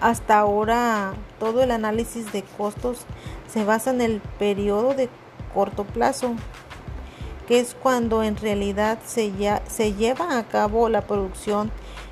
Hasta 0.00 0.38
ahora 0.38 1.12
todo 1.38 1.62
el 1.62 1.70
análisis 1.70 2.32
de 2.32 2.42
costos 2.42 3.04
se 3.46 3.64
basa 3.64 3.90
en 3.90 4.00
el 4.00 4.20
periodo 4.38 4.94
de 4.94 5.10
corto 5.52 5.84
plazo, 5.84 6.34
que 7.46 7.60
es 7.60 7.74
cuando 7.74 8.22
en 8.22 8.36
realidad 8.36 8.98
se, 9.04 9.32
se 9.66 9.94
lleva 9.94 10.38
a 10.38 10.44
cabo 10.44 10.88
la 10.88 11.02
producción 11.02 11.70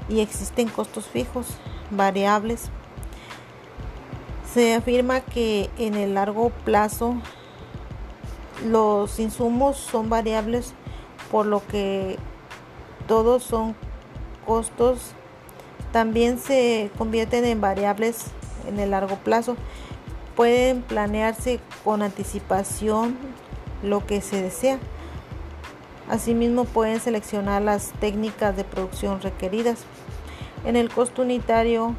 y 0.08 0.20
existen 0.20 0.68
costos 0.68 1.06
fijos, 1.06 1.46
variables. 1.90 2.70
Se 4.52 4.74
afirma 4.74 5.20
que 5.20 5.70
en 5.78 5.94
el 5.94 6.14
largo 6.14 6.50
plazo 6.64 7.16
los 8.64 9.18
insumos 9.18 9.76
son 9.76 10.08
variables, 10.08 10.74
por 11.30 11.46
lo 11.46 11.66
que 11.66 12.18
todos 13.06 13.42
son 13.42 13.74
costos. 14.46 15.12
También 15.92 16.38
se 16.38 16.90
convierten 16.96 17.44
en 17.44 17.60
variables 17.60 18.26
en 18.66 18.78
el 18.78 18.90
largo 18.90 19.16
plazo. 19.16 19.56
Pueden 20.34 20.82
planearse 20.82 21.60
con 21.84 22.02
anticipación 22.02 23.16
lo 23.82 24.06
que 24.06 24.20
se 24.20 24.42
desea. 24.42 24.78
Asimismo 26.08 26.64
pueden 26.64 27.00
seleccionar 27.00 27.62
las 27.62 27.92
técnicas 28.00 28.56
de 28.56 28.64
producción 28.64 29.20
requeridas. 29.20 29.84
En 30.64 30.76
el 30.76 30.88
costo 30.88 31.22
unitario 31.22 31.94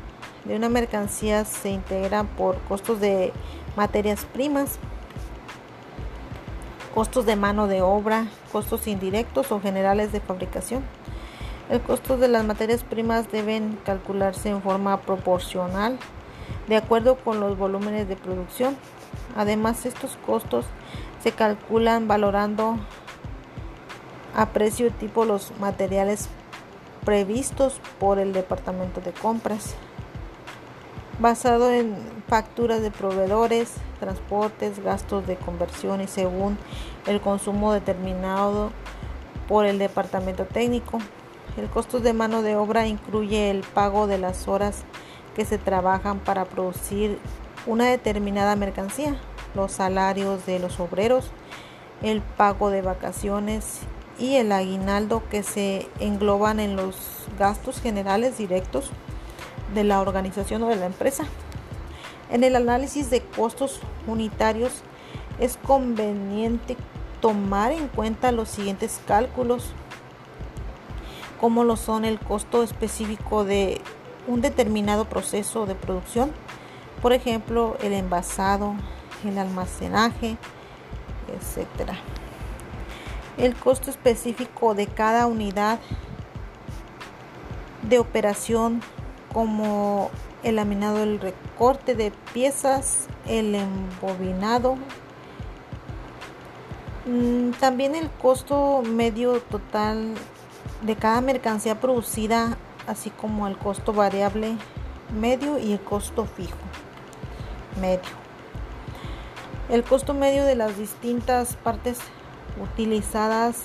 de 0.46 0.56
una 0.56 0.70
mercancía 0.70 1.43
se 1.43 1.70
integran 1.70 2.28
por 2.28 2.58
costos 2.62 3.02
de 3.02 3.34
materias 3.76 4.26
primas, 4.26 4.80
costos 6.96 7.26
de 7.26 7.36
mano 7.36 7.67
de 7.67 7.82
obra, 7.82 8.28
costos 8.52 8.88
indirectos 8.88 9.52
o 9.52 9.60
generales 9.60 10.12
de 10.12 10.22
fabricación. 10.22 10.84
El 11.70 11.82
costo 11.82 12.17
de 12.17 12.30
las 12.30 12.46
materias 12.46 12.84
primas 12.84 13.30
deben 13.30 13.78
calcularse 13.84 14.50
en 14.50 14.62
forma 14.62 15.02
proporcional 15.02 16.00
de 16.67 16.78
acuerdo 16.78 17.15
con 17.17 17.41
los 17.41 17.58
volúmenes 17.58 18.08
de 18.08 18.15
producción. 18.15 18.78
Además, 19.36 19.86
estos 19.86 20.17
costos 20.26 20.65
se 21.22 21.34
calculan 21.34 22.08
valorando 22.08 22.78
a 24.38 24.45
precio 24.50 24.89
tipo 24.91 25.26
los 25.26 25.52
materiales 25.60 26.30
previstos 27.04 27.82
por 28.00 28.19
el 28.19 28.32
departamento 28.32 29.02
de 29.02 29.12
compras 29.12 29.76
basado 31.19 31.71
en 31.71 31.95
facturas 32.28 32.82
de 32.82 32.91
proveedores, 32.91 33.73
transportes, 34.00 34.84
gastos 34.84 35.26
de 35.26 35.36
conversión 35.36 36.02
y 36.02 36.08
según 36.08 36.58
el 37.08 37.19
consumo 37.19 37.73
determinado 37.73 38.71
por 39.47 39.65
el 39.65 39.80
departamento 39.80 40.45
técnico. 40.45 41.00
El 41.58 41.69
costo 41.69 42.00
de 42.00 42.13
mano 42.13 42.43
de 42.43 42.56
obra 42.56 42.86
incluye 42.86 43.50
el 43.50 43.62
pago 43.62 44.06
de 44.06 44.19
las 44.19 44.47
horas 44.47 44.84
que 45.36 45.45
se 45.45 45.58
trabajan 45.58 46.19
para 46.19 46.45
producir 46.45 47.17
una 47.65 47.86
determinada 47.86 48.56
mercancía, 48.56 49.15
los 49.56 49.71
salarios 49.71 50.45
de 50.45 50.60
los 50.60 50.80
obreros, 50.80 51.32
el 52.04 52.21
pago 52.21 52.69
de 52.69 52.84
vacaciones 52.84 53.82
y 54.19 54.36
el 54.36 54.51
aguinaldo 54.51 55.23
que 55.30 55.43
se 55.43 55.88
engloban 55.99 56.60
en 56.60 56.75
los 56.75 56.95
gastos 57.38 57.80
generales 57.80 58.38
directos 58.38 58.89
de 59.73 59.84
la 59.84 60.01
organización 60.01 60.63
o 60.63 60.67
de 60.67 60.75
la 60.75 60.88
empresa. 60.88 61.25
En 62.32 62.43
el 62.43 62.56
análisis 62.56 63.10
de 63.10 63.21
costos 63.21 63.80
unitarios 64.08 64.82
es 65.39 65.58
conveniente 65.58 66.75
tomar 67.21 67.71
en 67.71 67.88
cuenta 67.88 68.32
los 68.32 68.49
siguientes 68.49 68.99
cálculos, 69.08 69.71
como 71.39 71.63
lo 71.63 71.77
son 71.77 72.06
el 72.06 72.19
costo 72.19 72.63
específico 72.63 73.43
de 73.43 73.82
un 74.27 74.41
determinado 74.41 75.06
proceso 75.06 75.65
de 75.65 75.75
producción, 75.75 76.32
por 77.01 77.13
ejemplo, 77.13 77.77
el 77.82 77.93
envasado, 77.93 78.73
el 79.23 79.38
almacenaje, 79.38 80.38
etcétera 81.32 81.99
el 83.38 83.56
costo 83.56 83.89
específico 83.89 84.73
de 84.73 84.88
cada 84.88 85.28
unidad 85.28 85.80
de 87.84 88.00
operación 88.00 88.82
como 89.34 90.10
el 90.43 90.56
laminado, 90.56 91.04
el 91.04 91.19
recorte 91.19 91.95
de 91.95 92.12
piezas, 92.34 93.08
el 93.28 93.56
embobinado. 93.56 94.78
Mm, 97.06 97.52
también 97.60 97.95
el 97.95 98.10
costo 98.10 98.82
medio 98.84 99.39
total 99.41 100.15
de 100.82 100.95
cada 100.95 101.21
mercancía 101.21 101.80
producida, 101.80 102.58
así 102.88 103.10
como 103.10 103.47
el 103.47 103.58
costo 103.58 103.93
variable 103.93 104.56
medio 105.17 105.58
y 105.58 105.73
el 105.73 105.80
costo 105.80 106.26
fijo 106.26 106.58
medio. 107.80 108.17
El 109.69 109.84
costo 109.84 110.13
medio 110.13 110.45
de 110.45 110.56
las 110.56 110.78
distintas 110.78 111.56
partes 111.56 112.00
utilizadas 112.62 113.63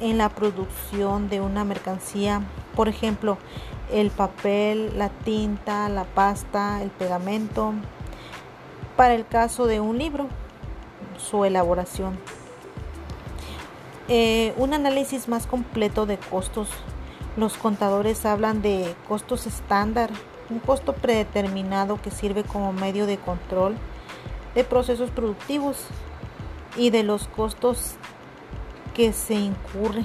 en 0.00 0.18
la 0.18 0.28
producción 0.28 1.28
de 1.28 1.40
una 1.40 1.64
mercancía, 1.64 2.42
por 2.76 2.88
ejemplo, 2.88 3.38
el 3.90 4.10
papel, 4.10 4.96
la 4.96 5.08
tinta, 5.08 5.88
la 5.88 6.04
pasta, 6.04 6.82
el 6.82 6.90
pegamento, 6.90 7.72
Para 8.96 9.14
el 9.14 9.26
caso 9.26 9.66
de 9.66 9.78
un 9.78 9.96
libro, 9.96 10.26
su 11.18 11.44
elaboración. 11.44 12.18
Eh, 14.08 14.54
un 14.56 14.74
análisis 14.74 15.28
más 15.28 15.46
completo 15.46 16.04
de 16.04 16.18
costos. 16.18 16.68
Los 17.36 17.56
contadores 17.56 18.26
hablan 18.26 18.60
de 18.60 18.96
costos 19.06 19.46
estándar, 19.46 20.10
un 20.50 20.58
costo 20.58 20.94
predeterminado 20.94 22.00
que 22.02 22.10
sirve 22.10 22.42
como 22.42 22.72
medio 22.72 23.06
de 23.06 23.18
control 23.18 23.76
de 24.54 24.64
procesos 24.64 25.10
productivos 25.10 25.76
y 26.76 26.90
de 26.90 27.02
los 27.02 27.28
costos 27.28 27.96
que 28.98 29.12
se 29.12 29.34
incurre. 29.34 30.04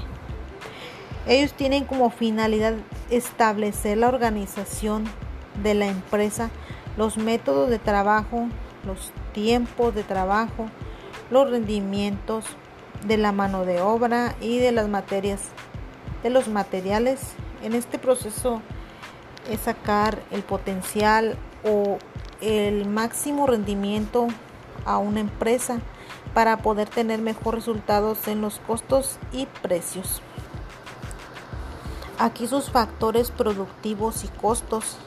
Ellos 1.25 1.53
tienen 1.53 1.83
como 1.83 2.11
finalidad 2.11 2.75
establecer 3.09 3.97
la 3.97 4.07
organización 4.07 5.05
de 5.63 5.73
la 5.73 5.87
empresa, 5.87 6.51
los 6.95 7.17
métodos 7.17 7.71
de 7.71 7.79
trabajo, 7.79 8.45
los 8.85 9.11
tiempos 9.33 9.95
de 9.95 10.03
trabajo, 10.03 10.67
los 11.31 11.49
rendimientos 11.49 12.45
de 13.07 13.17
la 13.17 13.31
mano 13.31 13.65
de 13.65 13.81
obra 13.81 14.35
y 14.39 14.59
de 14.59 14.71
las 14.71 14.87
materias, 14.87 15.41
de 16.21 16.29
los 16.29 16.47
materiales. 16.47 17.19
En 17.63 17.73
este 17.73 17.97
proceso 17.97 18.61
es 19.49 19.61
sacar 19.61 20.19
el 20.29 20.43
potencial 20.43 21.35
o 21.63 21.97
el 22.41 22.87
máximo 22.87 23.47
rendimiento 23.47 24.27
a 24.85 24.97
una 24.97 25.19
empresa 25.19 25.79
para 26.33 26.57
poder 26.57 26.89
tener 26.89 27.21
mejores 27.21 27.65
resultados 27.65 28.27
en 28.27 28.41
los 28.41 28.59
costos 28.59 29.17
y 29.31 29.45
precios. 29.61 30.21
Aquí 32.19 32.47
sus 32.47 32.69
factores 32.69 33.31
productivos 33.31 34.23
y 34.23 34.27
costos. 34.27 34.97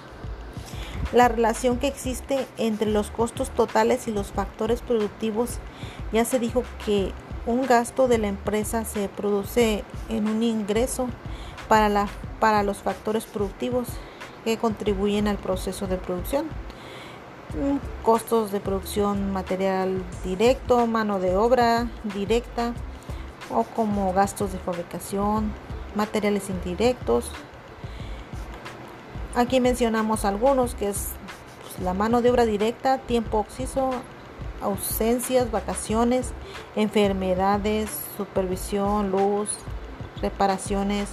La 1.13 1.29
relación 1.29 1.79
que 1.79 1.87
existe 1.87 2.47
entre 2.57 2.91
los 2.91 3.11
costos 3.11 3.51
totales 3.51 4.09
y 4.09 4.13
los 4.13 4.33
factores 4.33 4.81
productivos, 4.83 5.59
ya 6.13 6.25
se 6.25 6.39
dijo 6.39 6.65
que 6.85 7.13
un 7.47 7.65
gasto 7.65 8.09
de 8.09 8.19
la 8.19 8.27
empresa 8.27 8.85
se 8.85 9.09
produce 9.09 9.85
en 10.09 10.29
un 10.29 10.43
ingreso 10.43 11.09
para, 11.69 11.89
la, 11.89 12.09
para 12.41 12.65
los 12.65 12.79
factores 12.79 13.25
productivos 13.25 13.87
que 14.45 14.59
contribuyen 14.59 15.29
al 15.29 15.39
proceso 15.39 15.87
de 15.87 15.97
producción. 15.97 16.47
Costos 18.03 18.53
de 18.53 18.61
producción 18.61 19.33
material 19.33 20.03
directo, 20.25 20.87
mano 20.87 21.19
de 21.21 21.37
obra 21.37 21.89
directa 22.03 22.75
o 23.51 23.63
como 23.65 24.13
gastos 24.13 24.53
de 24.53 24.59
fabricación, 24.59 25.53
materiales 25.95 26.51
indirectos. 26.51 27.31
Aquí 29.35 29.61
mencionamos 29.61 30.25
algunos 30.25 30.75
que 30.75 30.89
es 30.89 31.11
pues, 31.63 31.79
la 31.85 31.95
mano 31.95 32.23
de 32.23 32.31
obra 32.31 32.45
directa, 32.47 32.99
tiempo 32.99 33.39
oxiso, 33.39 33.91
ausencias, 34.61 35.51
vacaciones, 35.51 36.33
enfermedades, 36.75 37.91
supervisión, 38.17 39.11
luz, 39.11 39.51
reparaciones, 40.21 41.11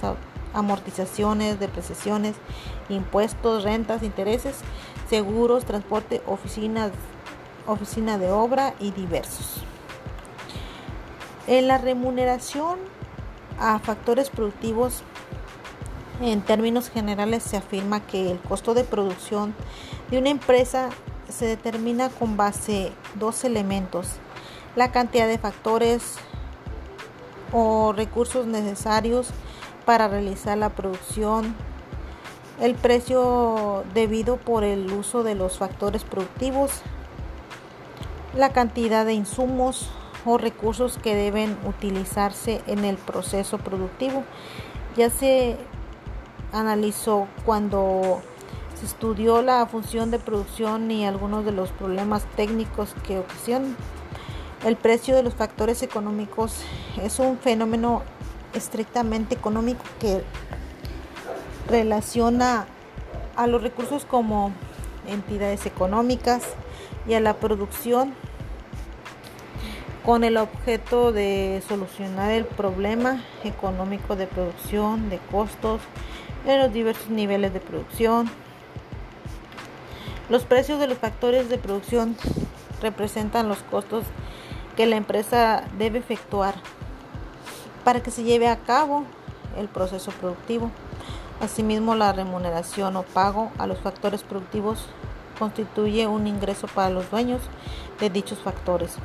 amortizaciones, 0.52 1.60
depreciaciones, 1.60 2.34
impuestos, 2.88 3.64
rentas, 3.64 4.02
intereses, 4.02 4.60
seguros, 5.08 5.64
transporte, 5.64 6.22
oficinas, 6.26 6.92
oficina 7.66 8.18
de 8.18 8.30
obra 8.30 8.74
y 8.80 8.90
diversos. 8.90 9.62
En 11.46 11.68
la 11.68 11.78
remuneración 11.78 12.78
a 13.58 13.78
factores 13.78 14.30
productivos, 14.30 15.02
en 16.20 16.42
términos 16.42 16.90
generales 16.90 17.42
se 17.42 17.56
afirma 17.56 18.00
que 18.00 18.30
el 18.30 18.38
costo 18.38 18.74
de 18.74 18.84
producción 18.84 19.54
de 20.10 20.18
una 20.18 20.30
empresa 20.30 20.90
se 21.28 21.46
determina 21.46 22.08
con 22.08 22.36
base 22.36 22.92
dos 23.14 23.44
elementos, 23.44 24.08
la 24.76 24.92
cantidad 24.92 25.26
de 25.26 25.38
factores 25.38 26.16
o 27.52 27.92
recursos 27.92 28.46
necesarios 28.46 29.28
para 29.84 30.08
realizar 30.08 30.56
la 30.58 30.70
producción, 30.70 31.54
el 32.60 32.74
precio 32.74 33.84
debido 33.94 34.36
por 34.36 34.64
el 34.64 34.90
uso 34.92 35.22
de 35.22 35.34
los 35.34 35.58
factores 35.58 36.04
productivos, 36.04 36.82
la 38.36 38.52
cantidad 38.52 39.04
de 39.04 39.14
insumos 39.14 39.90
o 40.24 40.38
recursos 40.38 40.98
que 40.98 41.14
deben 41.14 41.56
utilizarse 41.66 42.62
en 42.66 42.84
el 42.84 42.96
proceso 42.96 43.58
productivo. 43.58 44.24
Ya 44.96 45.10
se 45.10 45.56
analizó 46.52 47.26
cuando 47.44 48.22
se 48.78 48.86
estudió 48.86 49.42
la 49.42 49.66
función 49.66 50.10
de 50.10 50.18
producción 50.18 50.90
y 50.90 51.06
algunos 51.06 51.44
de 51.44 51.52
los 51.52 51.70
problemas 51.70 52.24
técnicos 52.36 52.94
que 53.06 53.18
ocasionan. 53.18 53.76
El 54.64 54.76
precio 54.76 55.14
de 55.14 55.22
los 55.22 55.34
factores 55.34 55.82
económicos 55.82 56.62
es 57.02 57.18
un 57.18 57.38
fenómeno 57.38 58.02
estrictamente 58.54 59.34
económico 59.34 59.84
que 60.00 60.22
relaciona 61.68 62.66
a 63.36 63.46
los 63.46 63.62
recursos 63.62 64.04
como 64.04 64.52
entidades 65.08 65.66
económicas 65.66 66.42
y 67.06 67.14
a 67.14 67.20
la 67.20 67.34
producción 67.34 68.14
con 70.04 70.22
el 70.22 70.36
objeto 70.36 71.12
de 71.12 71.62
solucionar 71.66 72.30
el 72.30 72.44
problema 72.44 73.22
económico 73.42 74.16
de 74.16 74.26
producción, 74.26 75.08
de 75.08 75.18
costos 75.30 75.80
en 76.46 76.58
los 76.58 76.72
diversos 76.72 77.08
niveles 77.08 77.54
de 77.54 77.60
producción. 77.60 78.30
Los 80.28 80.44
precios 80.44 80.78
de 80.78 80.88
los 80.88 80.98
factores 80.98 81.48
de 81.48 81.58
producción 81.58 82.16
representan 82.82 83.48
los 83.48 83.58
costos 83.58 84.04
que 84.76 84.86
la 84.86 84.96
empresa 84.96 85.64
debe 85.78 86.00
efectuar 86.00 86.54
para 87.82 88.02
que 88.02 88.10
se 88.10 88.24
lleve 88.24 88.48
a 88.48 88.56
cabo 88.56 89.04
el 89.56 89.68
proceso 89.68 90.10
productivo. 90.12 90.70
Asimismo, 91.44 91.94
la 91.94 92.14
remuneración 92.14 92.96
o 92.96 93.02
pago 93.02 93.52
a 93.58 93.66
los 93.66 93.78
factores 93.78 94.22
productivos 94.22 94.86
constituye 95.38 96.06
un 96.06 96.26
ingreso 96.26 96.66
para 96.68 96.88
los 96.88 97.10
dueños 97.10 97.42
de 98.00 98.08
dichos 98.08 98.38
factores. 98.38 98.96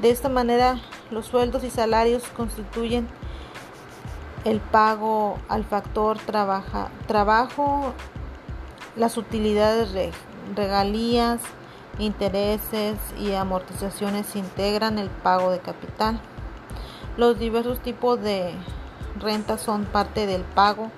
De 0.00 0.10
esta 0.10 0.28
manera, 0.28 0.78
los 1.10 1.26
sueldos 1.26 1.64
y 1.64 1.70
salarios 1.70 2.22
constituyen 2.36 3.08
el 4.44 4.60
pago 4.60 5.36
al 5.48 5.64
factor 5.64 6.16
trabajo, 6.18 7.92
las 8.94 9.16
utilidades, 9.16 10.14
regalías, 10.54 11.40
intereses 11.98 12.98
y 13.18 13.32
amortizaciones 13.32 14.36
integran 14.36 15.00
el 15.00 15.10
pago 15.10 15.50
de 15.50 15.58
capital. 15.58 16.20
Los 17.16 17.36
diversos 17.36 17.80
tipos 17.80 18.20
de 18.20 18.54
rentas 19.18 19.60
son 19.60 19.86
parte 19.86 20.26
del 20.28 20.42
pago 20.42 20.92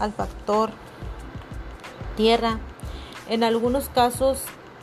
al 0.00 0.12
factor 0.12 0.70
tierra. 2.16 2.58
En 3.28 3.44
algunos 3.44 3.88
casos 3.88 4.42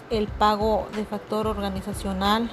el 0.10 0.28
pago 0.28 0.88
de 0.96 1.04
factor 1.04 1.48
organizacional 1.48 2.50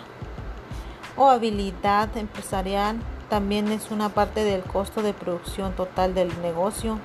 o 1.16 1.28
habilidad 1.28 2.16
empresarial 2.16 2.96
también 3.28 3.68
es 3.68 3.90
una 3.90 4.08
parte 4.08 4.42
del 4.44 4.62
costo 4.62 5.02
de 5.02 5.14
producción 5.14 5.74
total 5.74 6.14
del 6.14 6.40
negocio. 6.42 6.98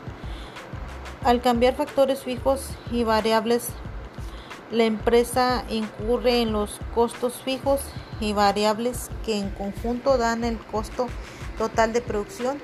Al 1.24 1.41
cambiar 1.41 1.76
factores 1.76 2.24
fijos 2.24 2.72
y 2.91 3.04
variables, 3.04 3.69
la 4.72 4.86
empresa 4.86 5.63
incurre 5.69 6.41
en 6.41 6.52
los 6.52 6.80
costos 6.95 7.34
fijos 7.43 7.82
y 8.19 8.34
variables 8.34 9.10
que 9.26 9.38
en 9.38 9.50
conjunto 9.50 10.17
dan 10.17 10.43
el 10.43 10.58
costo 10.58 11.08
total 11.58 11.93
de 11.93 12.02
producción, 12.02 12.60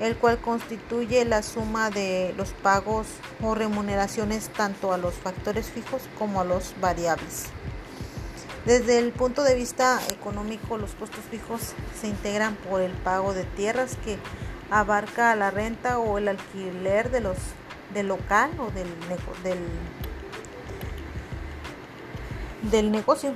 el 0.00 0.16
cual 0.16 0.38
constituye 0.38 1.24
la 1.24 1.42
suma 1.42 1.90
de 1.90 2.34
los 2.36 2.50
pagos 2.50 3.06
o 3.42 3.54
remuneraciones 3.54 4.48
tanto 4.50 4.92
a 4.92 4.98
los 4.98 5.14
factores 5.14 5.70
fijos 5.70 6.02
como 6.18 6.40
a 6.40 6.44
los 6.44 6.74
variables. 6.80 7.46
Desde 8.64 8.98
el 8.98 9.12
punto 9.12 9.42
de 9.42 9.54
vista 9.54 10.00
económico, 10.10 10.76
los 10.78 10.92
costos 10.92 11.24
fijos 11.30 11.72
se 12.00 12.08
integran 12.08 12.54
por 12.56 12.80
el 12.80 12.92
pago 12.92 13.32
de 13.32 13.44
tierras 13.44 13.96
que 14.04 14.18
abarca 14.70 15.34
la 15.36 15.50
renta 15.50 15.98
o 15.98 16.18
el 16.18 16.28
alquiler 16.28 17.10
de 17.10 17.20
los 17.20 17.36
del 17.94 18.08
local 18.08 18.50
o 18.58 18.70
del, 18.70 18.88
del, 19.42 19.58
del 22.70 22.92
negocio 22.92 23.34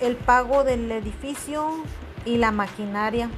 el 0.00 0.16
pago 0.16 0.64
del 0.64 0.90
edificio 0.92 1.82
y 2.24 2.38
la 2.38 2.52
maquinaria, 2.52 3.30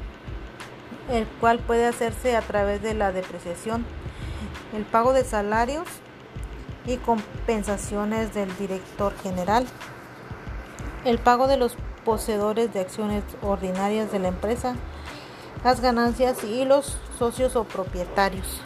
el 1.11 1.27
cual 1.41 1.59
puede 1.59 1.87
hacerse 1.87 2.37
a 2.37 2.43
través 2.43 2.83
de 2.83 2.95
la 2.95 3.13
depreciación, 3.13 3.85
el 4.77 4.85
pago 4.85 5.13
de 5.13 5.25
salarios 5.25 5.87
y 6.87 6.97
compensaciones 6.97 8.35
del 8.35 8.55
director 8.57 9.15
general, 9.23 9.67
el 11.05 11.19
pago 11.19 11.47
de 11.47 11.57
los 11.57 11.77
poseedores 12.05 12.73
de 12.73 12.81
acciones 12.81 13.25
ordinarias 13.43 14.11
de 14.13 14.19
la 14.19 14.29
empresa, 14.29 14.77
las 15.65 15.81
ganancias 15.81 16.45
y 16.45 16.65
los 16.65 16.99
socios 17.19 17.57
o 17.57 17.65
propietarios. 17.65 18.61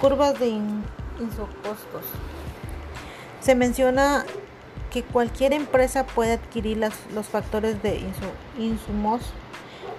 Curvas 0.00 0.38
de 0.38 0.48
insocostos. 0.48 2.04
Se 3.40 3.54
menciona 3.54 4.24
que 4.90 5.02
cualquier 5.02 5.52
empresa 5.52 6.06
puede 6.06 6.32
adquirir 6.32 6.78
los 6.78 7.26
factores 7.26 7.82
de 7.82 8.00
insumos 8.58 9.20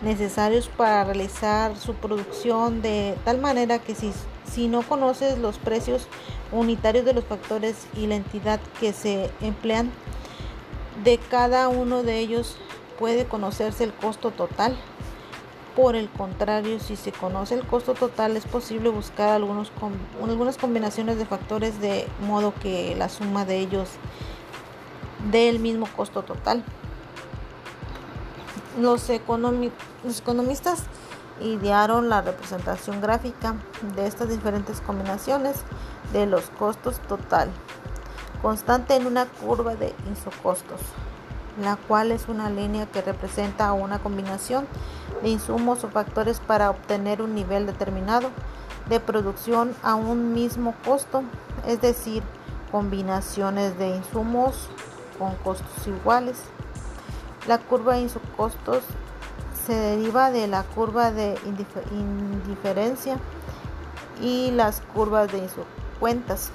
necesarios 0.02 0.70
para 0.70 1.04
realizar 1.04 1.76
su 1.78 1.94
producción 1.94 2.82
de 2.82 3.16
tal 3.26 3.40
manera 3.40 3.80
que 3.80 3.96
si, 3.96 4.14
si 4.50 4.68
no 4.68 4.82
conoces 4.82 5.38
los 5.38 5.58
precios 5.58 6.08
unitarios 6.52 7.06
de 7.06 7.14
los 7.14 7.26
factores 7.26 7.88
y 7.96 8.08
la 8.08 8.16
entidad 8.16 8.60
que 8.80 8.94
se 8.94 9.30
emplean 9.42 9.92
de 11.04 11.18
cada 11.18 11.68
uno 11.68 12.04
de 12.04 12.20
ellos 12.20 12.58
puede 12.98 13.26
conocerse 13.26 13.84
el 13.84 13.94
costo 13.94 14.32
total. 14.32 14.78
Por 15.76 15.96
el 15.96 16.10
contrario, 16.10 16.80
si 16.80 16.96
se 16.96 17.12
conoce 17.12 17.56
el 17.56 17.66
costo 17.66 17.94
total 17.94 18.36
es 18.36 18.46
posible 18.46 18.90
buscar 18.90 19.30
algunos, 19.30 19.72
algunas 20.22 20.58
combinaciones 20.58 21.18
de 21.18 21.26
factores 21.26 21.80
de 21.80 22.08
modo 22.28 22.54
que 22.62 22.96
la 22.98 23.08
suma 23.08 23.46
de 23.46 23.60
ellos 23.60 23.90
dé 25.32 25.48
el 25.48 25.60
mismo 25.60 25.88
costo 25.96 26.24
total. 26.24 26.64
Los, 28.78 29.10
economistas 29.10 30.84
idearon 31.42 32.10
la 32.10 32.22
representación 32.22 33.02
gráfica 33.02 33.56
de 33.96 34.06
estas 34.06 34.30
diferentes 34.30 34.82
combinaciones 34.82 35.58
de 36.14 36.26
los 36.26 36.50
costos 36.52 37.00
total, 37.08 37.50
constante 38.42 38.96
en 38.96 39.08
una 39.08 39.26
curva 39.26 39.76
de 39.76 39.96
isocostos, 40.14 40.80
la 41.62 41.78
cual 41.78 42.12
es 42.12 42.28
una 42.28 42.50
línea 42.50 42.86
que 42.86 43.02
representa 43.02 43.74
una 43.74 44.00
combinación 44.00 44.68
de 45.24 45.30
insumos 45.30 45.84
o 45.84 45.90
factores 45.90 46.40
para 46.40 46.70
obtener 46.70 47.22
un 47.22 47.34
nivel 47.36 47.66
determinado 47.66 48.30
de 48.88 49.00
producción 49.00 49.76
a 49.84 49.96
un 49.96 50.34
mismo 50.34 50.74
costo, 50.86 51.24
es 51.68 51.82
decir, 51.82 52.24
combinaciones 52.72 53.78
de 53.78 53.96
insumos 53.96 54.70
con 55.18 55.36
costos 55.36 55.88
iguales. 55.88 56.38
La 57.48 57.58
curva 57.58 57.96
de 57.96 58.10
costos 58.36 58.84
se 59.66 59.74
deriva 59.74 60.32
de 60.32 60.48
la 60.48 60.64
curva 60.64 61.12
de 61.12 61.38
indiferencia 61.92 63.18
y 64.22 64.52
las 64.52 64.82
curvas 64.94 65.32
de 65.32 65.48
cuentas. 66.00 66.52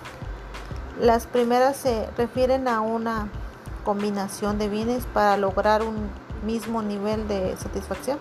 Las 1.01 1.27
primeras 1.27 1.77
se 1.77 2.09
refieren 2.17 2.69
a 2.69 2.81
una 2.81 3.29
combinación 3.85 4.59
de 4.59 4.69
bienes 4.69 5.07
para 5.07 5.37
lograr 5.37 5.83
un 5.83 6.09
mismo 6.45 6.83
nivel 6.83 7.27
de 7.29 7.57
satisfacción 7.57 8.19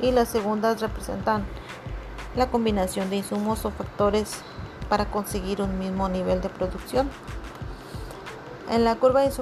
y 0.00 0.12
las 0.12 0.28
segundas 0.28 0.80
representan 0.80 1.44
la 2.36 2.50
combinación 2.50 3.08
de 3.10 3.16
insumos 3.16 3.64
o 3.64 3.70
factores 3.70 4.42
para 4.88 5.06
conseguir 5.06 5.62
un 5.62 5.78
mismo 5.78 6.08
nivel 6.08 6.40
de 6.40 6.48
producción. 6.48 7.08
En 8.70 8.84
la 8.84 8.96
curva 8.96 9.22
de 9.22 9.32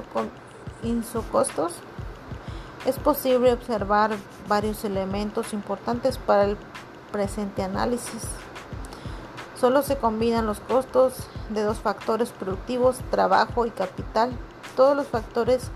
insocostos 0.83 1.73
es 2.85 2.99
posible 2.99 3.51
observar 3.51 4.11
varios 4.47 4.85
elementos 4.85 5.53
importantes 5.53 6.17
para 6.17 6.45
el 6.45 6.57
presente 7.11 7.63
análisis. 7.63 8.23
Solo 9.59 9.81
se 9.81 9.97
combinan 9.97 10.45
los 10.45 10.59
costos 10.59 11.13
de 11.49 11.63
dos 11.63 11.79
factores 11.79 12.29
productivos, 12.29 12.97
trabajo 13.09 13.65
y 13.65 13.71
capital. 13.71 14.31
Todos 14.75 14.95
los 14.95 15.07
factores 15.07 15.71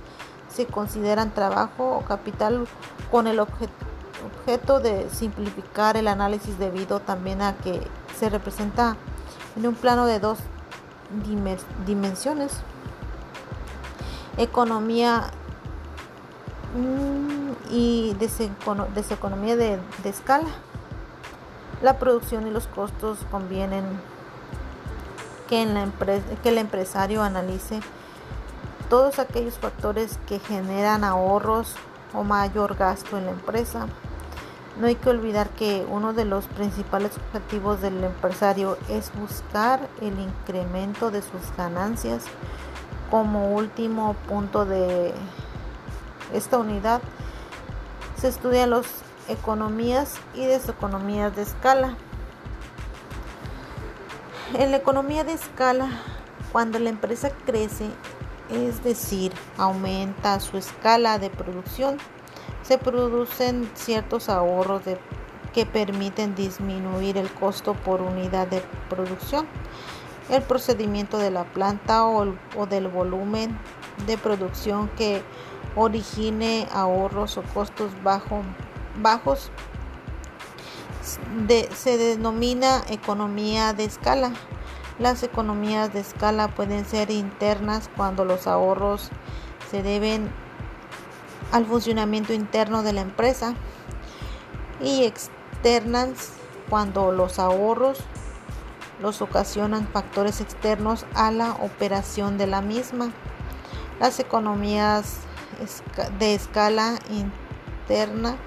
se 0.49 0.65
consideran 0.67 1.33
trabajo 1.33 1.97
o 1.97 2.01
capital 2.01 2.67
con 3.09 3.25
el 3.25 3.39
objeto 3.39 4.79
de 4.79 5.09
simplificar 5.09 5.97
el 5.97 6.07
análisis 6.07 6.59
debido 6.59 6.99
también 6.99 7.41
a 7.41 7.55
que 7.57 7.81
se 8.17 8.29
representa 8.29 8.97
en 9.55 9.65
un 9.65 9.75
plano 9.75 10.05
de 10.05 10.19
dos 10.19 10.39
dimensiones. 11.85 12.51
Economía 14.37 15.31
y 17.69 18.15
deseconomía 18.19 19.55
de, 19.55 19.79
de 20.03 20.09
escala. 20.09 20.49
La 21.81 21.97
producción 21.97 22.47
y 22.47 22.51
los 22.51 22.67
costos 22.67 23.19
convienen 23.31 23.85
que, 25.47 25.61
en 25.61 25.73
la 25.73 25.87
que 26.43 26.49
el 26.49 26.57
empresario 26.57 27.23
analice 27.23 27.79
todos 28.89 29.19
aquellos 29.19 29.55
factores 29.55 30.19
que 30.27 30.39
generan 30.39 31.03
ahorros 31.03 31.75
o 32.13 32.23
mayor 32.23 32.75
gasto 32.75 33.17
en 33.17 33.25
la 33.25 33.31
empresa. 33.31 33.87
No 34.79 34.87
hay 34.87 34.95
que 34.95 35.09
olvidar 35.09 35.49
que 35.49 35.85
uno 35.89 36.13
de 36.13 36.25
los 36.25 36.45
principales 36.45 37.11
objetivos 37.17 37.81
del 37.81 38.03
empresario 38.03 38.77
es 38.89 39.11
buscar 39.19 39.87
el 40.01 40.19
incremento 40.19 41.11
de 41.11 41.21
sus 41.21 41.55
ganancias 41.57 42.23
como 43.11 43.53
último 43.53 44.15
punto 44.27 44.65
de 44.65 45.13
esta 46.33 46.57
unidad 46.57 47.01
se 48.19 48.27
estudian 48.27 48.71
las 48.71 48.85
economías 49.27 50.15
y 50.33 50.45
deseconomías 50.45 51.35
de 51.35 51.43
escala. 51.43 51.95
En 54.53 54.71
la 54.71 54.77
economía 54.77 55.23
de 55.23 55.33
escala, 55.33 55.89
cuando 56.51 56.79
la 56.79 56.89
empresa 56.89 57.29
crece, 57.45 57.89
es 58.49 58.83
decir, 58.83 59.31
aumenta 59.57 60.39
su 60.39 60.57
escala 60.57 61.19
de 61.19 61.29
producción, 61.29 61.97
se 62.63 62.77
producen 62.77 63.69
ciertos 63.75 64.27
ahorros 64.27 64.81
que 65.53 65.65
permiten 65.65 66.35
disminuir 66.35 67.17
el 67.17 67.31
costo 67.31 67.73
por 67.73 68.01
unidad 68.01 68.47
de 68.47 68.63
producción. 68.89 69.47
El 70.29 70.43
procedimiento 70.43 71.17
de 71.17 71.31
la 71.31 71.43
planta 71.43 72.05
o, 72.05 72.35
o 72.55 72.65
del 72.67 72.87
volumen 72.87 73.57
de 74.05 74.17
producción 74.17 74.89
que 74.89 75.23
origine 75.79 76.67
ahorros 76.73 77.37
o 77.37 77.43
costos 77.53 77.91
bajos 78.03 79.51
se 81.73 81.97
denomina 81.97 82.81
economía 82.89 83.73
de 83.73 83.85
escala. 83.85 84.33
Las 84.99 85.23
economías 85.23 85.93
de 85.93 86.01
escala 86.01 86.49
pueden 86.49 86.85
ser 86.85 87.09
internas 87.09 87.89
cuando 87.95 88.25
los 88.25 88.47
ahorros 88.47 89.09
se 89.71 89.81
deben 89.81 90.29
al 91.53 91.65
funcionamiento 91.65 92.33
interno 92.33 92.83
de 92.83 92.93
la 92.93 93.01
empresa 93.01 93.55
y 94.81 95.05
externas 95.05 96.33
cuando 96.69 97.13
los 97.13 97.39
ahorros 97.39 97.99
los 99.01 99.21
ocasionan 99.21 99.87
factores 99.87 100.41
externos 100.41 101.05
a 101.15 101.31
la 101.31 101.53
operación 101.53 102.37
de 102.37 102.47
la 102.47 102.61
misma. 102.61 103.11
Las 104.01 104.19
economías 104.19 105.19
de 106.19 106.35
escala 106.35 106.99
interna 107.09 108.37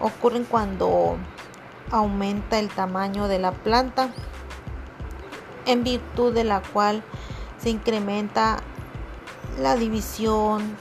ocurren 0.00 0.44
cuando 0.44 1.16
aumenta 1.90 2.58
el 2.58 2.68
tamaño 2.68 3.28
de 3.28 3.38
la 3.38 3.52
planta, 3.52 4.10
en 5.66 5.84
virtud 5.84 6.34
de 6.34 6.44
la 6.44 6.60
cual 6.60 7.02
se 7.58 7.70
incrementa 7.70 8.58
la 9.58 9.76
división 9.76 10.76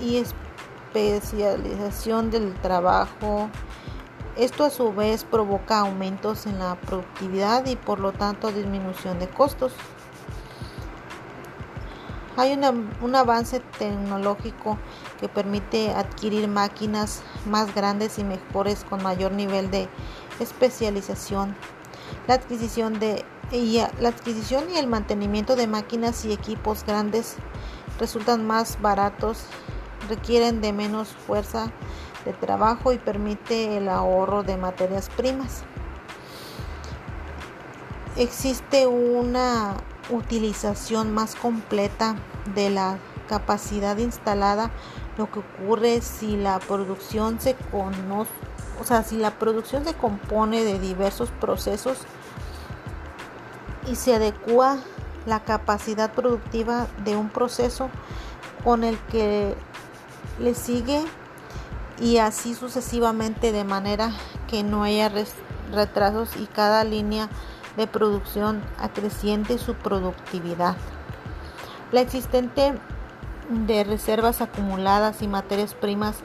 y 0.00 0.16
especialización 0.16 2.30
del 2.30 2.54
trabajo. 2.54 3.50
Esto 4.36 4.64
a 4.64 4.70
su 4.70 4.94
vez 4.94 5.24
provoca 5.24 5.80
aumentos 5.80 6.46
en 6.46 6.58
la 6.58 6.76
productividad 6.76 7.66
y 7.66 7.76
por 7.76 8.00
lo 8.00 8.12
tanto 8.12 8.50
disminución 8.50 9.18
de 9.18 9.28
costos. 9.28 9.74
Hay 12.34 12.52
un 12.54 13.14
avance 13.14 13.60
tecnológico 13.78 14.78
que 15.20 15.28
permite 15.28 15.90
adquirir 15.90 16.48
máquinas 16.48 17.22
más 17.44 17.74
grandes 17.74 18.18
y 18.18 18.24
mejores 18.24 18.84
con 18.88 19.02
mayor 19.02 19.32
nivel 19.32 19.70
de 19.70 19.86
especialización. 20.40 21.54
La 22.26 22.34
adquisición, 22.34 22.98
de, 22.98 23.24
y, 23.50 23.82
la 24.00 24.08
adquisición 24.08 24.64
y 24.70 24.78
el 24.78 24.86
mantenimiento 24.86 25.56
de 25.56 25.66
máquinas 25.66 26.24
y 26.24 26.32
equipos 26.32 26.84
grandes 26.86 27.36
resultan 27.98 28.46
más 28.46 28.80
baratos, 28.80 29.44
requieren 30.08 30.62
de 30.62 30.72
menos 30.72 31.08
fuerza 31.08 31.70
de 32.24 32.32
trabajo 32.32 32.92
y 32.92 32.98
permite 32.98 33.76
el 33.76 33.90
ahorro 33.90 34.42
de 34.42 34.56
materias 34.56 35.10
primas. 35.10 35.64
Existe 38.16 38.86
una 38.86 39.74
utilización 40.10 41.12
más 41.12 41.34
completa 41.34 42.16
de 42.54 42.70
la 42.70 42.98
capacidad 43.28 43.96
instalada, 43.96 44.70
lo 45.16 45.30
que 45.30 45.40
ocurre 45.40 46.00
si 46.00 46.36
la 46.36 46.58
producción 46.58 47.40
se 47.40 47.54
conoce, 47.54 48.30
o 48.80 48.84
sea, 48.84 49.02
si 49.02 49.16
la 49.16 49.38
producción 49.38 49.84
se 49.84 49.94
compone 49.94 50.64
de 50.64 50.78
diversos 50.78 51.30
procesos 51.30 51.98
y 53.86 53.96
se 53.96 54.14
adecua 54.14 54.78
la 55.26 55.40
capacidad 55.40 56.12
productiva 56.12 56.88
de 57.04 57.16
un 57.16 57.28
proceso 57.28 57.90
con 58.64 58.84
el 58.84 58.98
que 59.10 59.54
le 60.40 60.54
sigue 60.54 61.04
y 62.00 62.18
así 62.18 62.54
sucesivamente 62.54 63.52
de 63.52 63.64
manera 63.64 64.12
que 64.48 64.62
no 64.62 64.82
haya 64.82 65.10
retrasos 65.72 66.36
y 66.36 66.46
cada 66.46 66.84
línea 66.84 67.28
de 67.76 67.86
producción 67.86 68.62
acreciente 68.78 69.58
su 69.58 69.74
productividad. 69.74 70.76
La 71.90 72.00
existente 72.00 72.74
de 73.48 73.84
reservas 73.84 74.40
acumuladas 74.40 75.22
y 75.22 75.28
materias 75.28 75.74
primas 75.74 76.16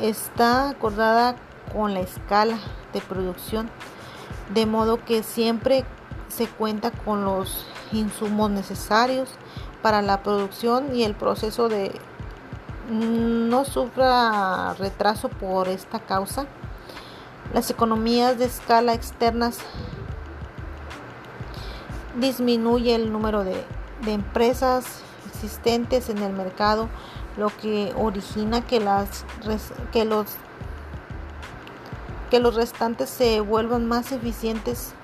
está 0.00 0.70
acordada 0.70 1.36
con 1.72 1.94
la 1.94 2.00
escala 2.00 2.58
de 2.92 3.00
producción, 3.00 3.70
de 4.52 4.66
modo 4.66 5.04
que 5.04 5.22
siempre 5.22 5.84
se 6.28 6.46
cuenta 6.46 6.90
con 6.90 7.24
los 7.24 7.66
insumos 7.92 8.50
necesarios 8.50 9.30
para 9.82 10.02
la 10.02 10.22
producción 10.22 10.94
y 10.94 11.04
el 11.04 11.14
proceso 11.14 11.68
de 11.68 11.92
no 12.90 13.64
sufra 13.64 14.74
retraso 14.74 15.28
por 15.28 15.68
esta 15.68 16.00
causa. 16.00 16.46
Las 17.52 17.70
economías 17.70 18.38
de 18.38 18.46
escala 18.46 18.94
externas 18.94 19.58
disminuye 22.20 22.94
el 22.94 23.12
número 23.12 23.44
de, 23.44 23.64
de 24.04 24.12
empresas 24.12 25.02
existentes 25.26 26.08
en 26.08 26.18
el 26.18 26.32
mercado, 26.32 26.88
lo 27.36 27.48
que 27.48 27.92
origina 27.96 28.64
que, 28.64 28.80
las, 28.80 29.24
que, 29.92 30.04
los, 30.04 30.26
que 32.30 32.40
los 32.40 32.54
restantes 32.54 33.10
se 33.10 33.40
vuelvan 33.40 33.86
más 33.86 34.12
eficientes 34.12 34.94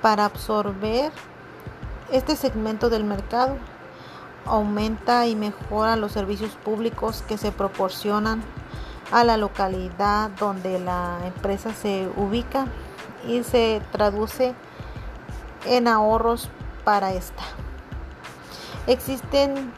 para 0.00 0.24
absorber 0.24 1.12
este 2.10 2.36
segmento 2.36 2.90
del 2.90 3.04
mercado. 3.04 3.56
Aumenta 4.44 5.26
y 5.26 5.36
mejora 5.36 5.96
los 5.96 6.12
servicios 6.12 6.52
públicos 6.64 7.22
que 7.28 7.38
se 7.38 7.52
proporcionan 7.52 8.42
a 9.12 9.24
la 9.24 9.36
localidad 9.36 10.30
donde 10.30 10.80
la 10.80 11.18
empresa 11.24 11.74
se 11.74 12.08
ubica 12.16 12.66
y 13.28 13.44
se 13.44 13.82
traduce 13.92 14.54
en 15.66 15.88
ahorros 15.88 16.48
para 16.84 17.12
esta. 17.12 17.42
Existen 18.86 19.72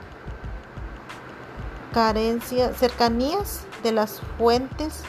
carencias, 1.92 2.76
cercanías 2.76 3.62
de 3.82 3.92
las 3.92 4.20
fuentes 4.38 5.02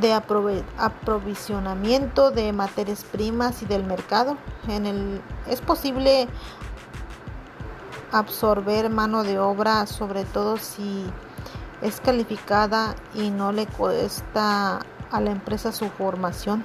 de 0.00 0.14
aprovisionamiento 0.14 2.30
de 2.30 2.52
materias 2.52 3.04
primas 3.04 3.62
y 3.62 3.66
del 3.66 3.84
mercado. 3.84 4.38
En 4.68 4.86
el, 4.86 5.20
es 5.48 5.60
posible 5.60 6.28
absorber 8.10 8.88
mano 8.90 9.22
de 9.22 9.38
obra, 9.38 9.86
sobre 9.86 10.24
todo 10.24 10.56
si 10.56 11.04
es 11.82 12.00
calificada 12.00 12.96
y 13.14 13.30
no 13.30 13.52
le 13.52 13.66
cuesta 13.66 14.80
a 15.10 15.20
la 15.20 15.30
empresa 15.30 15.72
su 15.72 15.90
formación. 15.90 16.62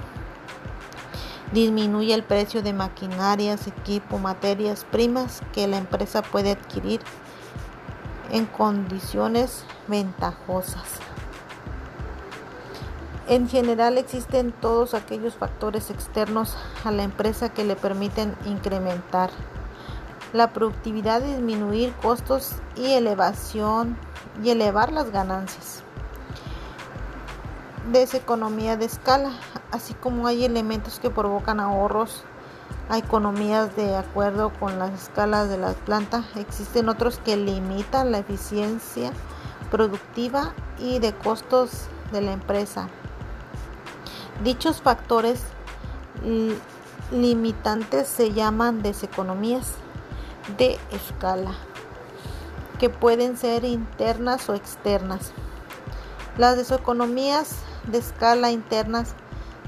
Disminuye 1.53 2.13
el 2.13 2.23
precio 2.23 2.61
de 2.61 2.73
maquinarias, 2.73 3.67
equipo, 3.67 4.17
materias 4.17 4.85
primas 4.91 5.41
que 5.53 5.67
la 5.67 5.77
empresa 5.77 6.21
puede 6.21 6.51
adquirir 6.51 6.99
en 8.31 8.45
condiciones 8.45 9.63
ventajosas. 9.87 10.99
En 13.29 13.47
general 13.47 13.97
existen 13.97 14.51
todos 14.51 14.93
aquellos 14.93 15.35
factores 15.35 15.89
externos 15.89 16.55
a 16.83 16.91
la 16.91 17.03
empresa 17.03 17.49
que 17.49 17.63
le 17.63 17.75
permiten 17.75 18.35
incrementar 18.45 19.29
la 20.33 20.51
productividad, 20.51 21.21
disminuir 21.21 21.93
costos 22.01 22.53
y 22.75 22.91
elevación 22.91 23.97
y 24.43 24.49
elevar 24.49 24.91
las 24.91 25.11
ganancias. 25.11 25.83
Deseconomía 27.91 28.75
de 28.75 28.85
escala 28.85 29.31
así 29.71 29.93
como 29.93 30.27
hay 30.27 30.45
elementos 30.45 30.99
que 30.99 31.09
provocan 31.09 31.59
ahorros 31.59 32.23
a 32.89 32.97
economías 32.97 33.75
de 33.75 33.95
acuerdo 33.95 34.51
con 34.59 34.79
las 34.79 34.91
escalas 35.03 35.49
de 35.49 35.57
la 35.57 35.73
planta, 35.73 36.23
existen 36.35 36.89
otros 36.89 37.19
que 37.19 37.35
limitan 37.35 38.11
la 38.11 38.19
eficiencia 38.19 39.11
productiva 39.69 40.53
y 40.79 40.99
de 40.99 41.13
costos 41.13 41.87
de 42.11 42.21
la 42.21 42.31
empresa. 42.31 42.87
Dichos 44.43 44.81
factores 44.81 45.43
limitantes 47.11 48.07
se 48.07 48.33
llaman 48.33 48.81
deseconomías 48.81 49.73
de 50.57 50.79
escala, 50.91 51.51
que 52.79 52.89
pueden 52.89 53.37
ser 53.37 53.65
internas 53.65 54.47
o 54.49 54.55
externas. 54.55 55.31
Las 56.37 56.55
deseconomías 56.55 57.57
de 57.87 57.97
escala 57.97 58.51
internas 58.51 59.13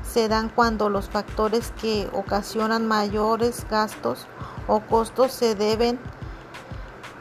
se 0.10 0.28
dan 0.28 0.50
cuando 0.50 0.90
los 0.90 1.10
factores 1.10 1.72
que 1.80 2.10
ocasionan 2.14 2.88
mayores 2.88 3.66
gastos 3.70 4.26
o 4.68 4.80
costos 4.82 5.32
se 5.32 5.54
deben 5.54 6.00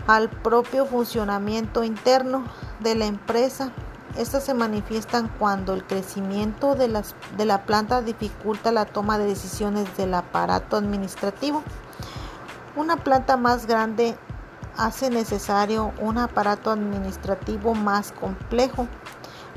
al 0.07 0.31
propio 0.31 0.87
funcionamiento 0.87 1.85
interno 1.85 2.45
de 2.81 2.95
la 2.95 3.05
empresa. 3.05 3.73
Estas 4.17 4.45
se 4.45 4.55
manifiestan 4.55 5.29
cuando 5.39 5.75
el 5.75 5.85
crecimiento 5.85 6.75
de, 6.75 6.89
las, 6.89 7.15
de 7.37 7.45
la 7.45 7.67
planta 7.67 8.01
dificulta 8.01 8.73
la 8.73 8.87
toma 8.87 9.19
de 9.19 9.27
decisiones 9.27 9.95
del 9.99 10.15
aparato 10.15 10.77
administrativo. 10.77 11.63
Una 12.75 12.97
planta 12.97 13.37
más 13.37 13.67
grande 13.67 14.17
hace 14.79 15.11
necesario 15.11 15.93
un 16.01 16.17
aparato 16.17 16.71
administrativo 16.71 17.75
más 17.75 18.13
complejo 18.13 18.89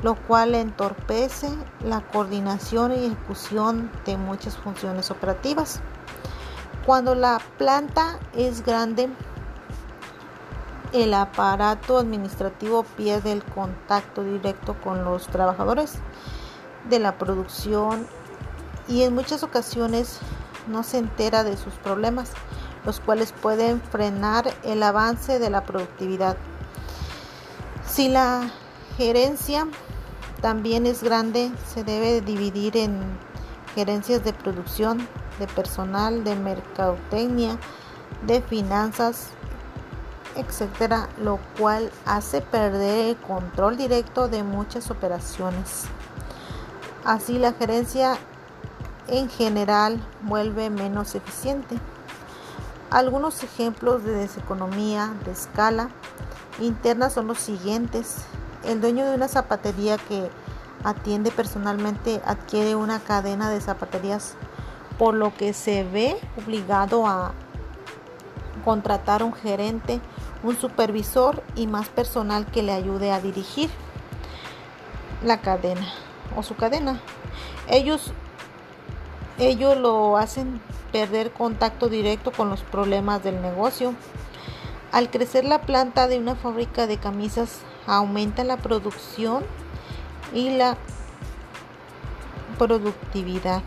lo 0.02 0.14
cual 0.14 0.54
entorpece 0.54 1.48
la 1.84 2.00
coordinación 2.00 2.92
y 2.92 3.06
ejecución 3.06 3.90
de 4.04 4.16
muchas 4.16 4.56
funciones 4.56 5.10
operativas. 5.10 5.80
Cuando 6.84 7.14
la 7.14 7.40
planta 7.58 8.18
es 8.34 8.64
grande, 8.64 9.08
el 10.92 11.14
aparato 11.14 11.98
administrativo 11.98 12.82
pierde 12.96 13.32
el 13.32 13.44
contacto 13.44 14.24
directo 14.24 14.74
con 14.82 15.04
los 15.04 15.28
trabajadores 15.28 15.94
de 16.90 16.98
la 16.98 17.16
producción 17.16 18.06
y 18.88 19.02
en 19.02 19.14
muchas 19.14 19.42
ocasiones 19.42 20.18
no 20.66 20.82
se 20.82 20.98
entera 20.98 21.44
de 21.44 21.56
sus 21.56 21.74
problemas, 21.74 22.32
los 22.84 22.98
cuales 23.00 23.32
pueden 23.32 23.80
frenar 23.80 24.52
el 24.64 24.82
avance 24.82 25.38
de 25.38 25.50
la 25.50 25.64
productividad. 25.64 26.36
Si 27.86 28.08
la 28.08 28.50
gerencia 28.96 29.66
también 30.42 30.86
es 30.86 31.02
grande, 31.02 31.52
se 31.72 31.84
debe 31.84 32.20
dividir 32.20 32.76
en 32.76 33.00
gerencias 33.74 34.22
de 34.24 34.32
producción, 34.32 35.08
de 35.38 35.46
personal, 35.46 36.24
de 36.24 36.34
mercadotecnia, 36.34 37.56
de 38.26 38.42
finanzas, 38.42 39.28
etcétera, 40.36 41.08
lo 41.18 41.38
cual 41.58 41.90
hace 42.04 42.40
perder 42.40 43.10
el 43.10 43.16
control 43.16 43.76
directo 43.76 44.28
de 44.28 44.42
muchas 44.42 44.90
operaciones. 44.90 45.84
Así 47.04 47.38
la 47.38 47.52
gerencia 47.52 48.18
en 49.08 49.30
general 49.30 50.00
vuelve 50.22 50.70
menos 50.70 51.14
eficiente. 51.14 51.78
Algunos 52.90 53.42
ejemplos 53.42 54.04
de 54.04 54.12
deseconomía 54.12 55.14
de 55.24 55.32
escala 55.32 55.88
interna 56.60 57.10
son 57.10 57.28
los 57.28 57.38
siguientes. 57.38 58.24
El 58.64 58.80
dueño 58.80 59.04
de 59.04 59.14
una 59.14 59.28
zapatería 59.28 59.98
que 59.98 60.30
atiende 60.84 61.30
personalmente 61.30 62.20
adquiere 62.24 62.74
una 62.76 63.00
cadena 63.00 63.50
de 63.50 63.60
zapaterías 63.60 64.34
por 64.98 65.14
lo 65.14 65.34
que 65.34 65.52
se 65.52 65.84
ve 65.84 66.16
obligado 66.36 67.06
a 67.06 67.32
contratar 68.64 69.22
un 69.22 69.32
gerente, 69.32 70.00
un 70.42 70.56
supervisor 70.56 71.42
y 71.56 71.66
más 71.66 71.88
personal 71.88 72.46
que 72.46 72.62
le 72.62 72.72
ayude 72.72 73.12
a 73.12 73.20
dirigir 73.20 73.70
la 75.24 75.40
cadena 75.40 75.86
o 76.36 76.42
su 76.42 76.54
cadena. 76.54 77.00
Ellos, 77.68 78.12
ellos 79.38 79.76
lo 79.76 80.16
hacen 80.16 80.60
perder 80.92 81.32
contacto 81.32 81.88
directo 81.88 82.30
con 82.30 82.50
los 82.50 82.60
problemas 82.60 83.22
del 83.22 83.40
negocio. 83.40 83.94
Al 84.92 85.10
crecer 85.10 85.44
la 85.44 85.62
planta 85.62 86.06
de 86.06 86.18
una 86.18 86.34
fábrica 86.34 86.86
de 86.86 86.98
camisas 86.98 87.60
aumenta 87.86 88.44
la 88.44 88.56
producción 88.56 89.44
y 90.32 90.50
la 90.50 90.76
productividad 92.58 93.62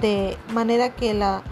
de 0.00 0.36
manera 0.52 0.90
que 0.90 1.14
la 1.14 1.42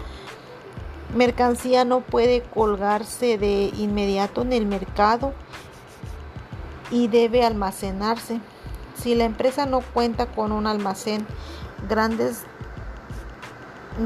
mercancía 1.15 1.85
no 1.85 2.01
puede 2.01 2.41
colgarse 2.41 3.37
de 3.37 3.71
inmediato 3.77 4.41
en 4.41 4.53
el 4.53 4.65
mercado 4.65 5.33
y 6.89 7.07
debe 7.07 7.43
almacenarse. 7.45 8.39
Si 8.95 9.15
la 9.15 9.25
empresa 9.25 9.65
no 9.65 9.81
cuenta 9.81 10.27
con 10.27 10.51
un 10.51 10.67
almacén 10.67 11.25
grandes, 11.89 12.43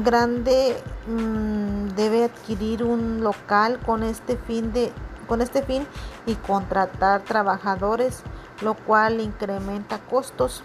grande, 0.04 0.76
mm, 1.06 1.94
debe 1.94 2.24
adquirir 2.24 2.82
un 2.82 3.22
local 3.22 3.78
con 3.84 4.02
este 4.02 4.36
fin 4.36 4.72
de 4.72 4.92
con 5.26 5.42
este 5.42 5.62
fin 5.62 5.86
y 6.26 6.34
contratar 6.34 7.22
trabajadores, 7.22 8.22
lo 8.62 8.74
cual 8.74 9.20
incrementa 9.20 9.98
costos. 9.98 10.62